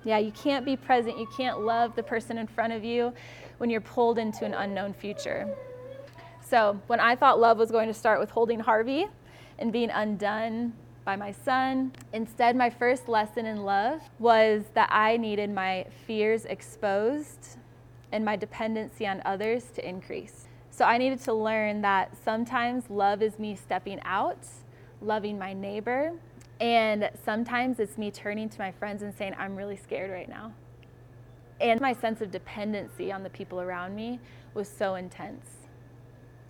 Yeah, 0.04 0.17
you 0.17 0.32
can't 0.32 0.65
be 0.65 0.76
present. 0.76 1.19
You 1.19 1.28
can't 1.38 1.60
love 1.60 1.95
the 1.95 2.02
person 2.02 2.39
in 2.39 2.47
front 2.47 2.74
of 2.74 2.84
you 2.84 3.13
when 3.60 3.69
you're 3.69 3.82
pulled 3.82 4.17
into 4.17 4.45
an 4.45 4.56
unknown 4.56 4.93
future. 4.93 5.47
So, 6.43 6.82
when 6.88 7.00
I 7.00 7.15
thought 7.15 7.39
love 7.39 7.60
was 7.60 7.69
going 7.69 7.88
to 7.88 7.93
start 7.93 8.19
with 8.19 8.32
holding 8.32 8.60
Harvey 8.60 9.08
and 9.60 9.71
being 9.71 9.91
undone 9.91 10.74
by 11.06 11.15
my 11.15 11.32
son, 11.32 11.91
instead, 12.13 12.56
my 12.56 12.69
first 12.69 13.08
lesson 13.08 13.45
in 13.45 13.63
love 13.63 14.02
was 14.17 14.63
that 14.74 14.89
I 14.91 15.17
needed 15.17 15.52
my 15.52 15.86
fears 16.08 16.45
exposed 16.45 17.58
and 18.12 18.26
my 18.26 18.36
dependency 18.36 19.08
on 19.08 19.21
others 19.26 19.65
to 19.76 19.88
increase. 19.88 20.47
So 20.69 20.86
I 20.86 20.97
needed 20.97 21.21
to 21.24 21.34
learn 21.34 21.82
that 21.82 22.12
sometimes 22.24 22.89
love 22.89 23.21
is 23.21 23.38
me 23.38 23.56
stepping 23.56 24.00
out, 24.04 24.45
loving 25.02 25.38
my 25.38 25.54
neighbor, 25.54 26.13
and 26.60 27.10
sometimes 27.26 27.80
it's 27.80 27.97
me 27.97 28.12
turning 28.12 28.47
to 28.50 28.60
my 28.60 28.71
friends 28.71 29.02
and 29.02 29.13
saying, 29.15 29.36
I'm 29.38 29.56
really 29.56 29.78
scared 29.78 30.12
right 30.12 30.30
now. 30.30 30.54
And 31.60 31.82
my 31.82 31.93
sense 31.93 32.21
of 32.21 32.32
dependency 32.32 33.12
on 33.12 33.24
the 33.24 33.30
people 33.30 33.62
around 33.62 33.95
me 33.95 34.19
was 34.54 34.67
so 34.67 34.95
intense. 34.95 35.61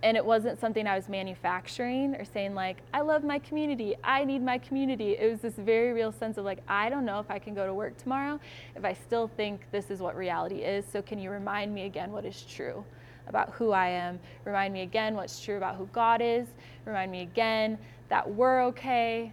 And 0.02 0.16
it 0.16 0.24
wasn't 0.24 0.58
something 0.58 0.86
I 0.86 0.96
was 0.96 1.08
manufacturing 1.08 2.16
or 2.16 2.24
saying, 2.24 2.54
like, 2.54 2.78
I 2.92 3.02
love 3.02 3.22
my 3.22 3.38
community, 3.38 3.94
I 4.02 4.24
need 4.24 4.42
my 4.42 4.58
community. 4.58 5.12
It 5.12 5.30
was 5.30 5.40
this 5.40 5.54
very 5.54 5.92
real 5.92 6.10
sense 6.10 6.38
of, 6.38 6.44
like, 6.44 6.58
I 6.66 6.88
don't 6.88 7.04
know 7.04 7.20
if 7.20 7.30
I 7.30 7.38
can 7.38 7.54
go 7.54 7.66
to 7.66 7.72
work 7.72 7.96
tomorrow 7.96 8.40
if 8.74 8.84
I 8.84 8.94
still 8.94 9.28
think 9.28 9.66
this 9.70 9.90
is 9.90 10.00
what 10.00 10.16
reality 10.16 10.56
is. 10.56 10.84
So, 10.90 11.02
can 11.02 11.20
you 11.20 11.30
remind 11.30 11.72
me 11.72 11.86
again 11.86 12.10
what 12.10 12.24
is 12.24 12.42
true 12.42 12.84
about 13.28 13.50
who 13.50 13.70
I 13.70 13.88
am? 13.88 14.18
Remind 14.44 14.74
me 14.74 14.82
again 14.82 15.14
what's 15.14 15.40
true 15.40 15.56
about 15.56 15.76
who 15.76 15.86
God 15.92 16.20
is. 16.20 16.48
Remind 16.84 17.12
me 17.12 17.22
again 17.22 17.78
that 18.08 18.28
we're 18.28 18.64
okay, 18.64 19.32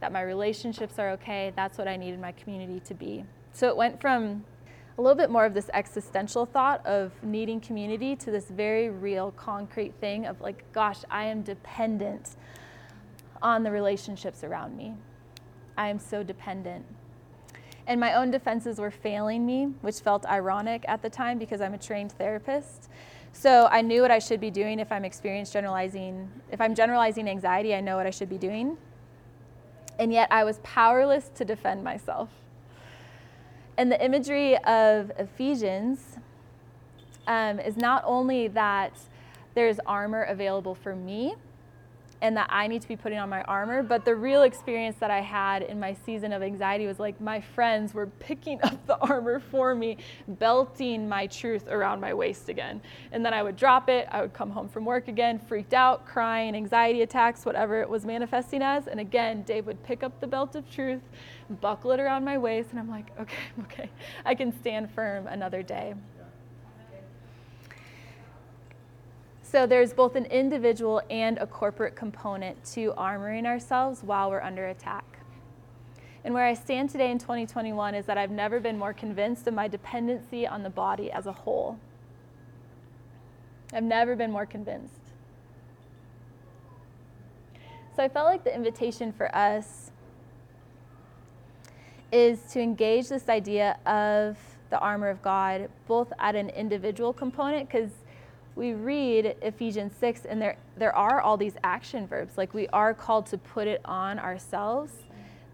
that 0.00 0.10
my 0.12 0.22
relationships 0.22 0.98
are 0.98 1.10
okay. 1.10 1.52
That's 1.54 1.78
what 1.78 1.86
I 1.86 1.96
needed 1.96 2.20
my 2.20 2.32
community 2.32 2.80
to 2.80 2.94
be. 2.94 3.24
So, 3.52 3.68
it 3.68 3.76
went 3.76 4.00
from 4.00 4.44
a 4.98 5.02
little 5.02 5.16
bit 5.16 5.30
more 5.30 5.44
of 5.44 5.54
this 5.54 5.70
existential 5.72 6.46
thought 6.46 6.84
of 6.86 7.12
needing 7.22 7.60
community 7.60 8.16
to 8.16 8.30
this 8.30 8.50
very 8.50 8.90
real, 8.90 9.30
concrete 9.32 9.94
thing 10.00 10.26
of 10.26 10.40
like, 10.40 10.64
gosh, 10.72 10.98
I 11.10 11.24
am 11.24 11.42
dependent 11.42 12.36
on 13.42 13.62
the 13.62 13.70
relationships 13.70 14.44
around 14.44 14.76
me. 14.76 14.94
I 15.76 15.88
am 15.88 15.98
so 15.98 16.22
dependent. 16.22 16.84
And 17.86 17.98
my 17.98 18.14
own 18.14 18.30
defenses 18.30 18.78
were 18.78 18.90
failing 18.90 19.46
me, 19.46 19.64
which 19.80 20.00
felt 20.00 20.26
ironic 20.26 20.84
at 20.86 21.02
the 21.02 21.10
time 21.10 21.38
because 21.38 21.60
I'm 21.60 21.74
a 21.74 21.78
trained 21.78 22.12
therapist. 22.12 22.88
So 23.32 23.68
I 23.70 23.80
knew 23.80 24.02
what 24.02 24.10
I 24.10 24.18
should 24.18 24.40
be 24.40 24.50
doing 24.50 24.78
if 24.78 24.92
I'm 24.92 25.04
experiencing 25.04 25.52
generalizing, 25.52 26.30
if 26.50 26.60
I'm 26.60 26.74
generalizing 26.74 27.28
anxiety, 27.28 27.74
I 27.74 27.80
know 27.80 27.96
what 27.96 28.06
I 28.06 28.10
should 28.10 28.28
be 28.28 28.38
doing. 28.38 28.76
And 29.98 30.12
yet 30.12 30.28
I 30.30 30.44
was 30.44 30.60
powerless 30.62 31.30
to 31.36 31.44
defend 31.44 31.82
myself. 31.82 32.28
And 33.76 33.90
the 33.90 34.04
imagery 34.04 34.56
of 34.64 35.10
Ephesians 35.18 36.16
um, 37.26 37.60
is 37.60 37.76
not 37.76 38.02
only 38.04 38.48
that 38.48 38.92
there's 39.54 39.78
armor 39.86 40.22
available 40.22 40.74
for 40.74 40.94
me, 40.94 41.34
and 42.22 42.36
that 42.36 42.48
I 42.50 42.66
need 42.66 42.82
to 42.82 42.88
be 42.88 42.96
putting 42.96 43.18
on 43.18 43.28
my 43.28 43.42
armor. 43.42 43.82
But 43.82 44.04
the 44.04 44.14
real 44.14 44.42
experience 44.42 44.96
that 45.00 45.10
I 45.10 45.20
had 45.20 45.62
in 45.62 45.80
my 45.80 45.96
season 46.04 46.32
of 46.32 46.42
anxiety 46.42 46.86
was 46.86 46.98
like 46.98 47.20
my 47.20 47.40
friends 47.40 47.94
were 47.94 48.06
picking 48.06 48.60
up 48.62 48.86
the 48.86 48.98
armor 48.98 49.40
for 49.40 49.74
me, 49.74 49.98
belting 50.28 51.08
my 51.08 51.26
truth 51.26 51.68
around 51.68 52.00
my 52.00 52.12
waist 52.12 52.48
again. 52.48 52.80
And 53.12 53.24
then 53.24 53.34
I 53.34 53.42
would 53.42 53.56
drop 53.56 53.88
it. 53.88 54.08
I 54.10 54.20
would 54.20 54.32
come 54.32 54.50
home 54.50 54.68
from 54.68 54.84
work 54.84 55.08
again, 55.08 55.38
freaked 55.38 55.74
out, 55.74 56.06
crying, 56.06 56.54
anxiety 56.54 57.02
attacks, 57.02 57.44
whatever 57.44 57.80
it 57.80 57.88
was 57.88 58.04
manifesting 58.04 58.62
as. 58.62 58.86
And 58.86 59.00
again, 59.00 59.42
Dave 59.42 59.66
would 59.66 59.82
pick 59.82 60.02
up 60.02 60.20
the 60.20 60.26
belt 60.26 60.54
of 60.54 60.70
truth, 60.70 61.02
buckle 61.60 61.92
it 61.92 62.00
around 62.00 62.24
my 62.24 62.38
waist, 62.38 62.70
and 62.70 62.78
I'm 62.78 62.90
like, 62.90 63.10
okay, 63.18 63.36
okay, 63.62 63.90
I 64.24 64.34
can 64.34 64.58
stand 64.60 64.90
firm 64.90 65.26
another 65.26 65.62
day. 65.62 65.94
So 69.50 69.66
there's 69.66 69.92
both 69.92 70.14
an 70.14 70.26
individual 70.26 71.02
and 71.10 71.36
a 71.38 71.46
corporate 71.46 71.96
component 71.96 72.64
to 72.66 72.92
armoring 72.96 73.46
ourselves 73.46 74.00
while 74.04 74.30
we're 74.30 74.40
under 74.40 74.68
attack. 74.68 75.18
And 76.22 76.32
where 76.32 76.46
I 76.46 76.54
stand 76.54 76.90
today 76.90 77.10
in 77.10 77.18
2021 77.18 77.96
is 77.96 78.06
that 78.06 78.16
I've 78.16 78.30
never 78.30 78.60
been 78.60 78.78
more 78.78 78.92
convinced 78.92 79.48
of 79.48 79.54
my 79.54 79.66
dependency 79.66 80.46
on 80.46 80.62
the 80.62 80.70
body 80.70 81.10
as 81.10 81.26
a 81.26 81.32
whole. 81.32 81.80
I've 83.72 83.82
never 83.82 84.14
been 84.14 84.30
more 84.30 84.46
convinced. 84.46 84.94
So 87.96 88.04
I 88.04 88.08
felt 88.08 88.26
like 88.26 88.44
the 88.44 88.54
invitation 88.54 89.12
for 89.12 89.34
us 89.34 89.90
is 92.12 92.40
to 92.52 92.60
engage 92.60 93.08
this 93.08 93.28
idea 93.28 93.78
of 93.84 94.38
the 94.70 94.78
armor 94.78 95.08
of 95.08 95.20
God, 95.22 95.68
both 95.88 96.12
at 96.20 96.36
an 96.36 96.50
individual 96.50 97.12
component, 97.12 97.68
because 97.68 97.90
we 98.56 98.72
read 98.72 99.36
Ephesians 99.42 99.92
6 100.00 100.24
and 100.26 100.40
there 100.40 100.56
there 100.76 100.94
are 100.96 101.20
all 101.20 101.36
these 101.36 101.54
action 101.62 102.06
verbs 102.06 102.36
like 102.36 102.54
we 102.54 102.66
are 102.68 102.94
called 102.94 103.26
to 103.26 103.38
put 103.38 103.68
it 103.68 103.80
on 103.84 104.18
ourselves. 104.18 104.92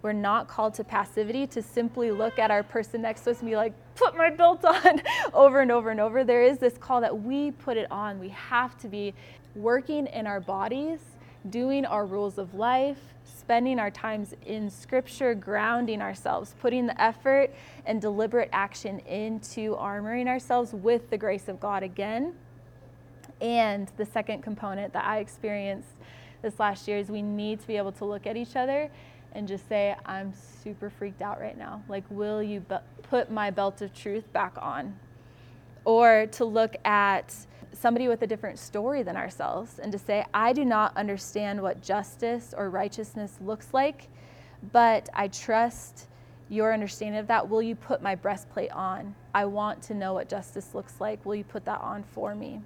We're 0.02 0.12
not 0.12 0.46
called 0.46 0.74
to 0.74 0.84
passivity 0.84 1.48
to 1.48 1.62
simply 1.62 2.12
look 2.12 2.38
at 2.38 2.50
our 2.50 2.62
person 2.62 3.02
next 3.02 3.22
to 3.22 3.32
us 3.32 3.40
and 3.40 3.48
be 3.48 3.56
like, 3.56 3.72
put 3.96 4.16
my 4.16 4.30
belt 4.30 4.64
on 4.64 5.02
over 5.34 5.60
and 5.60 5.72
over 5.72 5.90
and 5.90 5.98
over. 5.98 6.22
There 6.22 6.42
is 6.42 6.58
this 6.58 6.78
call 6.78 7.00
that 7.00 7.22
we 7.22 7.50
put 7.50 7.76
it 7.76 7.90
on. 7.90 8.20
We 8.20 8.28
have 8.28 8.78
to 8.78 8.88
be 8.88 9.14
working 9.56 10.06
in 10.06 10.26
our 10.26 10.38
bodies, 10.38 11.00
doing 11.50 11.84
our 11.84 12.06
rules 12.06 12.38
of 12.38 12.54
life, 12.54 13.00
spending 13.24 13.80
our 13.80 13.90
times 13.90 14.34
in 14.44 14.70
scripture, 14.70 15.34
grounding 15.34 16.00
ourselves, 16.00 16.54
putting 16.60 16.86
the 16.86 17.02
effort 17.02 17.50
and 17.84 18.00
deliberate 18.00 18.50
action 18.52 19.00
into 19.00 19.74
armoring 19.74 20.28
ourselves 20.28 20.72
with 20.72 21.10
the 21.10 21.18
grace 21.18 21.48
of 21.48 21.58
God 21.58 21.82
again 21.82 22.34
and 23.40 23.90
the 23.96 24.04
second 24.04 24.42
component 24.42 24.92
that 24.92 25.04
I 25.04 25.18
experienced 25.18 25.88
this 26.42 26.58
last 26.58 26.86
year 26.88 26.98
is 26.98 27.10
we 27.10 27.22
need 27.22 27.60
to 27.60 27.66
be 27.66 27.76
able 27.76 27.92
to 27.92 28.04
look 28.04 28.26
at 28.26 28.36
each 28.36 28.56
other 28.56 28.90
and 29.32 29.46
just 29.46 29.68
say, 29.68 29.94
I'm 30.06 30.32
super 30.62 30.88
freaked 30.88 31.20
out 31.20 31.40
right 31.40 31.58
now. 31.58 31.82
Like, 31.88 32.04
will 32.08 32.42
you 32.42 32.64
put 33.02 33.30
my 33.30 33.50
belt 33.50 33.82
of 33.82 33.92
truth 33.92 34.32
back 34.32 34.54
on? 34.60 34.98
Or 35.84 36.26
to 36.32 36.44
look 36.44 36.76
at 36.84 37.34
somebody 37.72 38.08
with 38.08 38.22
a 38.22 38.26
different 38.26 38.58
story 38.58 39.02
than 39.02 39.16
ourselves 39.16 39.78
and 39.78 39.92
to 39.92 39.98
say, 39.98 40.24
I 40.32 40.52
do 40.52 40.64
not 40.64 40.96
understand 40.96 41.60
what 41.60 41.82
justice 41.82 42.54
or 42.56 42.70
righteousness 42.70 43.36
looks 43.40 43.74
like, 43.74 44.08
but 44.72 45.08
I 45.12 45.28
trust 45.28 46.06
your 46.48 46.72
understanding 46.72 47.20
of 47.20 47.26
that. 47.26 47.48
Will 47.48 47.62
you 47.62 47.74
put 47.74 48.02
my 48.02 48.14
breastplate 48.14 48.70
on? 48.70 49.14
I 49.34 49.44
want 49.44 49.82
to 49.82 49.94
know 49.94 50.14
what 50.14 50.28
justice 50.28 50.74
looks 50.74 50.94
like. 51.00 51.24
Will 51.26 51.34
you 51.34 51.44
put 51.44 51.64
that 51.66 51.80
on 51.80 52.04
for 52.04 52.34
me? 52.34 52.62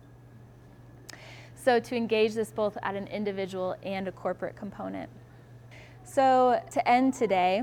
So, 1.62 1.78
to 1.78 1.94
engage 1.94 2.32
this 2.32 2.50
both 2.50 2.78
at 2.82 2.94
an 2.94 3.06
individual 3.08 3.76
and 3.82 4.08
a 4.08 4.12
corporate 4.12 4.56
component. 4.56 5.10
So, 6.04 6.62
to 6.70 6.88
end 6.88 7.12
today, 7.12 7.62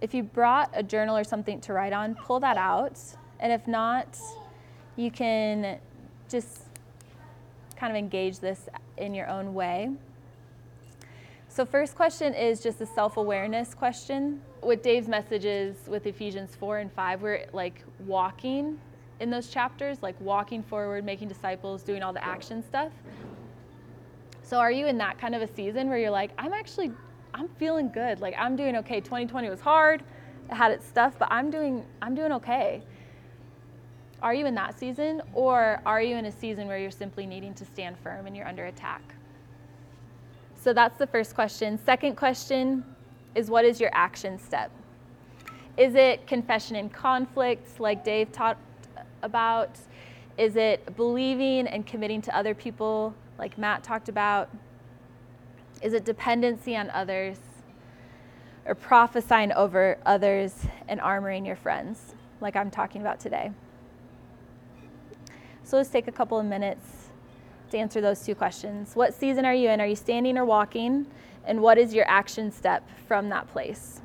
if 0.00 0.12
you 0.12 0.24
brought 0.24 0.70
a 0.74 0.82
journal 0.82 1.16
or 1.16 1.22
something 1.22 1.60
to 1.60 1.72
write 1.72 1.92
on, 1.92 2.16
pull 2.16 2.40
that 2.40 2.56
out. 2.56 2.98
And 3.38 3.52
if 3.52 3.68
not, 3.68 4.18
you 4.96 5.12
can 5.12 5.78
just 6.28 6.62
kind 7.76 7.92
of 7.92 7.96
engage 7.96 8.40
this 8.40 8.68
in 8.96 9.14
your 9.14 9.28
own 9.28 9.54
way. 9.54 9.90
So, 11.46 11.64
first 11.64 11.94
question 11.94 12.34
is 12.34 12.60
just 12.60 12.80
a 12.80 12.86
self 12.86 13.18
awareness 13.18 13.72
question. 13.72 14.40
With 14.64 14.82
Dave's 14.82 15.06
messages 15.06 15.76
with 15.86 16.06
Ephesians 16.06 16.56
4 16.56 16.78
and 16.78 16.92
5, 16.92 17.22
we're 17.22 17.46
like 17.52 17.84
walking 18.04 18.80
in 19.20 19.30
those 19.30 19.48
chapters, 19.48 20.02
like 20.02 20.20
walking 20.20 20.62
forward, 20.62 21.04
making 21.04 21.28
disciples, 21.28 21.82
doing 21.82 22.02
all 22.02 22.12
the 22.12 22.24
action 22.24 22.62
stuff. 22.62 22.92
So 24.42 24.58
are 24.58 24.72
you 24.72 24.86
in 24.86 24.98
that 24.98 25.18
kind 25.18 25.34
of 25.34 25.42
a 25.42 25.48
season 25.48 25.88
where 25.88 25.98
you're 25.98 26.10
like, 26.10 26.32
I'm 26.38 26.52
actually, 26.52 26.90
I'm 27.32 27.48
feeling 27.58 27.90
good. 27.90 28.20
Like 28.20 28.34
I'm 28.38 28.56
doing 28.56 28.76
okay. 28.76 29.00
2020 29.00 29.48
was 29.48 29.60
hard, 29.60 30.02
it 30.50 30.54
had 30.54 30.72
its 30.72 30.86
stuff, 30.86 31.14
but 31.18 31.28
I'm 31.30 31.50
doing, 31.50 31.84
I'm 32.02 32.14
doing 32.14 32.32
okay. 32.32 32.82
Are 34.20 34.34
you 34.34 34.46
in 34.46 34.54
that 34.54 34.78
season, 34.78 35.20
or 35.32 35.82
are 35.84 36.00
you 36.00 36.16
in 36.16 36.26
a 36.26 36.32
season 36.32 36.68
where 36.68 36.78
you're 36.78 36.92
simply 36.92 37.26
needing 37.26 37.54
to 37.54 37.64
stand 37.64 37.98
firm 37.98 38.26
and 38.26 38.36
you're 38.36 38.46
under 38.46 38.66
attack? 38.66 39.02
So 40.54 40.72
that's 40.72 40.96
the 40.96 41.08
first 41.08 41.34
question. 41.34 41.76
Second 41.84 42.16
question 42.16 42.84
is 43.34 43.50
what 43.50 43.64
is 43.64 43.80
your 43.80 43.90
action 43.92 44.38
step? 44.38 44.70
Is 45.76 45.96
it 45.96 46.26
confession 46.26 46.76
in 46.76 46.88
conflict, 46.88 47.80
like 47.80 48.04
Dave 48.04 48.30
taught 48.30 48.58
about? 49.22 49.78
Is 50.38 50.56
it 50.56 50.96
believing 50.96 51.66
and 51.66 51.86
committing 51.86 52.22
to 52.22 52.36
other 52.36 52.54
people, 52.54 53.14
like 53.38 53.58
Matt 53.58 53.82
talked 53.82 54.08
about? 54.08 54.48
Is 55.80 55.92
it 55.92 56.04
dependency 56.04 56.76
on 56.76 56.90
others? 56.90 57.38
Or 58.64 58.74
prophesying 58.74 59.52
over 59.52 59.98
others 60.06 60.54
and 60.86 61.00
armoring 61.00 61.44
your 61.44 61.56
friends, 61.56 62.14
like 62.40 62.54
I'm 62.54 62.70
talking 62.70 63.00
about 63.00 63.18
today? 63.18 63.50
So 65.64 65.76
let's 65.76 65.90
take 65.90 66.06
a 66.06 66.12
couple 66.12 66.38
of 66.38 66.46
minutes 66.46 67.08
to 67.70 67.78
answer 67.78 68.00
those 68.00 68.24
two 68.24 68.34
questions. 68.34 68.94
What 68.94 69.14
season 69.14 69.44
are 69.44 69.54
you 69.54 69.68
in? 69.70 69.80
Are 69.80 69.86
you 69.86 69.96
standing 69.96 70.38
or 70.38 70.44
walking? 70.44 71.06
And 71.44 71.60
what 71.60 71.76
is 71.76 71.92
your 71.92 72.08
action 72.08 72.52
step 72.52 72.88
from 73.08 73.28
that 73.30 73.48
place? 73.48 74.00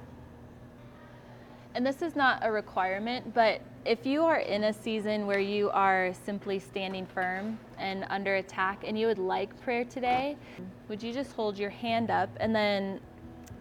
And 1.75 1.85
this 1.85 2.01
is 2.01 2.15
not 2.15 2.39
a 2.41 2.51
requirement, 2.51 3.35
but 3.35 3.61
if 3.87 4.05
you 4.05 4.25
are 4.25 4.39
in 4.39 4.65
a 4.65 4.73
season 4.73 5.25
where 5.25 5.39
you 5.39 5.69
are 5.69 6.11
simply 6.25 6.59
standing 6.59 7.05
firm 7.05 7.57
and 7.77 8.05
under 8.09 8.35
attack 8.35 8.83
and 8.85 8.99
you 8.99 9.07
would 9.07 9.17
like 9.17 9.57
prayer 9.61 9.85
today, 9.85 10.35
would 10.89 11.01
you 11.01 11.13
just 11.13 11.31
hold 11.31 11.57
your 11.57 11.69
hand 11.69 12.11
up 12.11 12.29
and 12.41 12.53
then 12.53 12.99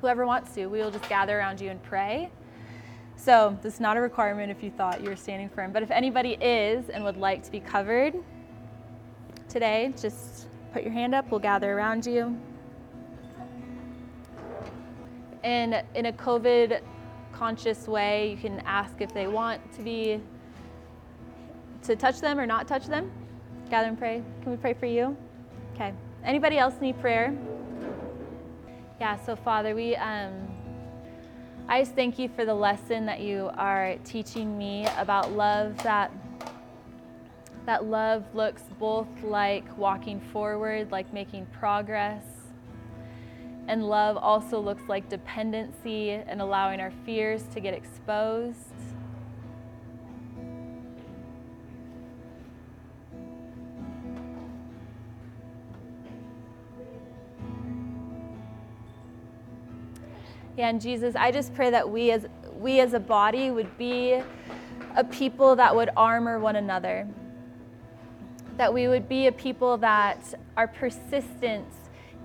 whoever 0.01 0.27
wants 0.27 0.53
to, 0.55 0.67
we 0.67 0.81
will 0.81 0.91
just 0.91 1.09
gather 1.09 1.39
around 1.39 1.61
you 1.61 1.71
and 1.71 1.81
pray. 1.85 2.29
So, 3.15 3.57
this 3.63 3.75
is 3.75 3.81
not 3.81 3.97
a 3.97 4.01
requirement 4.01 4.51
if 4.51 4.65
you 4.65 4.71
thought 4.71 5.01
you 5.01 5.09
were 5.09 5.17
standing 5.17 5.49
firm, 5.49 5.71
but 5.73 5.85
if 5.85 5.93
anybody 5.93 6.33
is 6.41 6.89
and 6.91 7.05
would 7.05 7.17
like 7.17 7.45
to 7.45 7.53
be 7.53 7.61
covered 7.61 8.15
today, 9.49 9.95
just 9.99 10.49
put 10.73 10.83
your 10.83 10.93
hand 10.93 11.15
up, 11.15 11.31
we'll 11.31 11.41
gather 11.41 11.73
around 11.73 12.05
you. 12.05 12.37
And 15.45 15.85
in 15.95 16.07
a 16.07 16.13
COVID 16.13 16.83
conscious 17.39 17.87
way. 17.87 18.31
You 18.31 18.37
can 18.37 18.61
ask 18.61 19.01
if 19.01 19.13
they 19.13 19.27
want 19.27 19.61
to 19.75 19.83
be 19.83 20.21
to 21.83 21.95
touch 21.95 22.21
them 22.21 22.39
or 22.41 22.47
not 22.47 22.67
touch 22.67 22.87
them. 22.87 23.11
Gather 23.71 23.89
and 23.89 23.99
pray. 23.99 24.23
Can 24.43 24.53
we 24.53 24.57
pray 24.57 24.75
for 24.75 24.87
you? 24.87 25.17
Okay. 25.75 25.93
Anybody 26.25 26.59
else 26.59 26.75
need 26.81 26.99
prayer? 27.01 27.37
Yeah. 29.01 29.17
So 29.25 29.37
Father, 29.37 29.75
we 29.75 29.97
um, 29.97 30.49
I 31.69 31.83
just 31.83 31.95
thank 31.95 32.19
you 32.19 32.29
for 32.29 32.45
the 32.45 32.55
lesson 32.55 33.07
that 33.07 33.21
you 33.21 33.51
are 33.57 33.97
teaching 34.05 34.57
me 34.57 34.87
about 34.97 35.33
love. 35.33 35.77
That 35.83 36.13
that 37.67 37.85
love 37.85 38.25
looks 38.35 38.63
both 38.79 39.09
like 39.23 39.65
walking 39.77 40.21
forward, 40.33 40.93
like 40.93 41.13
making 41.13 41.47
progress, 41.47 42.23
and 43.69 43.89
love 43.89 44.17
also 44.17 44.61
looks 44.61 44.89
like 44.89 45.09
dependency 45.09 46.11
and 46.11 46.41
allowing 46.41 46.81
our 46.81 46.93
fears 47.05 47.43
to 47.55 47.61
get 47.61 47.75
exposed. 47.75 48.73
Yeah, 60.57 60.71
and 60.71 60.81
Jesus, 60.81 61.15
I 61.17 61.33
just 61.33 61.53
pray 61.55 61.69
that 61.71 61.91
we 61.91 62.11
as 62.13 62.27
we 62.59 62.81
as 62.81 62.95
a 62.95 63.01
body 63.01 63.51
would 63.51 63.77
be 63.77 64.23
a 64.97 65.05
people 65.05 65.55
that 65.57 65.75
would 65.75 65.91
armor 65.97 66.39
one 66.39 66.57
another. 66.57 67.07
That 68.57 68.73
we 68.73 68.89
would 68.89 69.07
be 69.07 69.27
a 69.27 69.33
people 69.33 69.77
that 69.79 70.33
are 70.57 70.67
persistent 70.67 71.67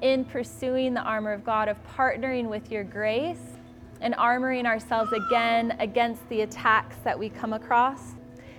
in 0.02 0.26
pursuing 0.26 0.94
the 0.94 1.02
armor 1.02 1.32
of 1.32 1.44
God, 1.44 1.68
of 1.68 1.78
partnering 1.96 2.50
with 2.50 2.72
your 2.72 2.84
grace 2.84 3.58
and 4.02 4.16
armoring 4.16 4.66
ourselves 4.66 5.12
again 5.14 5.76
against 5.80 6.28
the 6.30 6.42
attacks 6.42 6.98
that 7.04 7.18
we 7.18 7.30
come 7.30 7.54
across. 7.54 8.16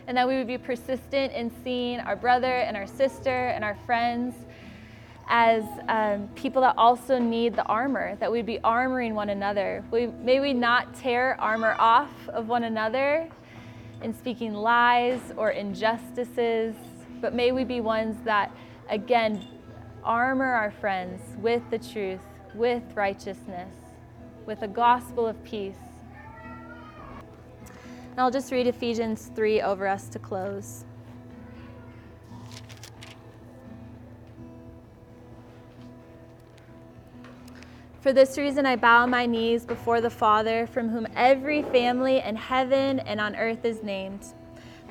And 0.06 0.16
that 0.16 0.26
we 0.26 0.36
would 0.36 0.46
be 0.46 0.58
persistent 0.58 1.32
in 1.32 1.50
seeing 1.62 2.00
our 2.00 2.16
brother 2.16 2.52
and 2.52 2.76
our 2.76 2.86
sister 2.86 3.48
and 3.48 3.64
our 3.64 3.76
friends 3.86 4.34
as 5.28 5.64
um, 5.88 6.28
people 6.34 6.60
that 6.62 6.74
also 6.76 7.18
need 7.18 7.54
the 7.54 7.64
armor, 7.64 8.16
that 8.16 8.30
we'd 8.30 8.46
be 8.46 8.58
armoring 8.58 9.14
one 9.14 9.28
another. 9.28 9.84
We, 9.90 10.08
may 10.08 10.40
we 10.40 10.52
not 10.52 10.94
tear 10.94 11.40
armor 11.40 11.76
off 11.78 12.10
of 12.28 12.48
one 12.48 12.64
another 12.64 13.30
in 14.02 14.12
speaking 14.12 14.52
lies 14.52 15.20
or 15.36 15.50
injustices, 15.50 16.74
but 17.20 17.34
may 17.34 17.52
we 17.52 17.64
be 17.64 17.80
ones 17.80 18.16
that, 18.24 18.54
again, 18.90 19.46
armor 20.04 20.52
our 20.52 20.70
friends 20.70 21.20
with 21.38 21.62
the 21.70 21.78
truth, 21.78 22.20
with 22.54 22.82
righteousness, 22.94 23.74
with 24.46 24.62
a 24.62 24.68
gospel 24.68 25.26
of 25.26 25.42
peace. 25.44 25.76
And 28.10 28.20
I'll 28.20 28.30
just 28.30 28.52
read 28.52 28.66
Ephesians 28.66 29.30
3 29.34 29.62
over 29.62 29.86
us 29.86 30.08
to 30.08 30.18
close. 30.18 30.84
For 38.02 38.12
this 38.12 38.36
reason, 38.36 38.66
I 38.66 38.74
bow 38.74 39.06
my 39.06 39.26
knees 39.26 39.64
before 39.64 40.00
the 40.00 40.10
Father, 40.10 40.66
from 40.66 40.88
whom 40.88 41.06
every 41.14 41.62
family 41.62 42.18
in 42.18 42.34
heaven 42.34 42.98
and 42.98 43.20
on 43.20 43.36
earth 43.36 43.64
is 43.64 43.82
named, 43.84 44.26